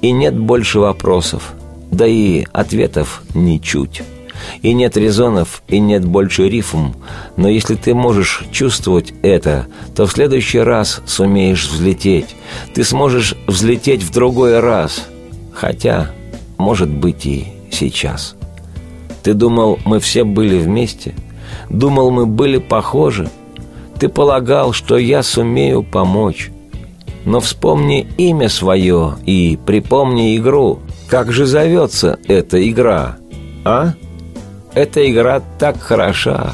И 0.00 0.12
нет 0.12 0.38
больше 0.38 0.78
вопросов, 0.78 1.54
да 1.90 2.06
и 2.06 2.46
ответов 2.52 3.22
ничуть. 3.34 4.02
И 4.62 4.72
нет 4.72 4.96
резонов, 4.96 5.62
и 5.68 5.80
нет 5.80 6.04
больше 6.04 6.48
рифм. 6.48 6.94
Но 7.36 7.48
если 7.48 7.74
ты 7.74 7.94
можешь 7.94 8.44
чувствовать 8.52 9.12
это, 9.22 9.66
то 9.96 10.06
в 10.06 10.12
следующий 10.12 10.60
раз 10.60 11.02
сумеешь 11.06 11.68
взлететь. 11.68 12.36
Ты 12.72 12.84
сможешь 12.84 13.34
взлететь 13.46 14.02
в 14.02 14.12
другой 14.12 14.60
раз. 14.60 15.08
Хотя, 15.52 16.12
может 16.56 16.88
быть, 16.88 17.26
и 17.26 17.48
сейчас. 17.70 18.36
Ты 19.24 19.34
думал, 19.34 19.80
мы 19.84 19.98
все 19.98 20.22
были 20.24 20.56
вместе– 20.56 21.14
Думал, 21.68 22.10
мы 22.10 22.26
были 22.26 22.58
похожи. 22.58 23.28
Ты 23.98 24.08
полагал, 24.08 24.72
что 24.72 24.96
я 24.96 25.22
сумею 25.22 25.82
помочь. 25.82 26.50
Но 27.24 27.40
вспомни 27.40 28.06
имя 28.16 28.48
свое 28.48 29.16
и 29.26 29.58
припомни 29.66 30.36
игру. 30.36 30.80
Как 31.08 31.32
же 31.32 31.46
зовется 31.46 32.18
эта 32.26 32.66
игра, 32.68 33.16
а? 33.64 33.94
Эта 34.74 35.10
игра 35.10 35.42
так 35.58 35.80
хороша. 35.80 36.52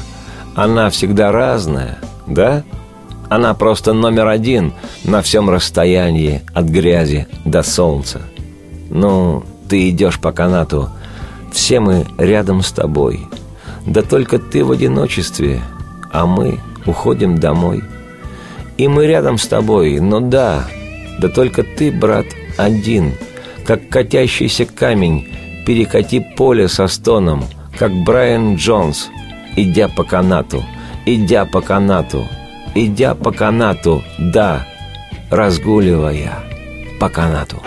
Она 0.55 0.89
всегда 0.89 1.31
разная, 1.31 1.99
да? 2.25 2.63
Она 3.29 3.53
просто 3.53 3.93
номер 3.93 4.27
один 4.27 4.73
на 5.03 5.21
всем 5.21 5.49
расстоянии 5.49 6.41
от 6.53 6.65
грязи 6.65 7.27
до 7.43 7.63
солнца. 7.63 8.21
Ну, 8.89 9.43
ты 9.67 9.89
идешь 9.89 10.19
по 10.19 10.31
канату, 10.31 10.89
все 11.51 11.79
мы 11.79 12.05
рядом 12.17 12.61
с 12.61 12.71
тобой– 12.71 13.27
да 13.85 14.01
только 14.01 14.39
ты 14.39 14.63
в 14.63 14.71
одиночестве, 14.71 15.61
а 16.11 16.25
мы 16.25 16.59
уходим 16.85 17.37
домой. 17.37 17.83
И 18.77 18.87
мы 18.87 19.07
рядом 19.07 19.37
с 19.37 19.47
тобой, 19.47 19.99
но 19.99 20.19
да, 20.19 20.67
да 21.19 21.29
только 21.29 21.63
ты, 21.63 21.91
брат, 21.91 22.25
один, 22.57 23.13
как 23.65 23.87
катящийся 23.89 24.65
камень, 24.65 25.27
перекати 25.65 26.19
поле 26.35 26.67
со 26.67 26.87
стоном, 26.87 27.45
как 27.77 27.91
Брайан 27.91 28.55
Джонс, 28.55 29.09
идя 29.55 29.87
по 29.87 30.03
канату, 30.03 30.63
идя 31.05 31.45
по 31.45 31.61
канату, 31.61 32.25
идя 32.73 33.15
по 33.15 33.31
канату, 33.31 34.03
да, 34.19 34.67
разгуливая 35.29 36.39
по 36.99 37.09
канату. 37.09 37.61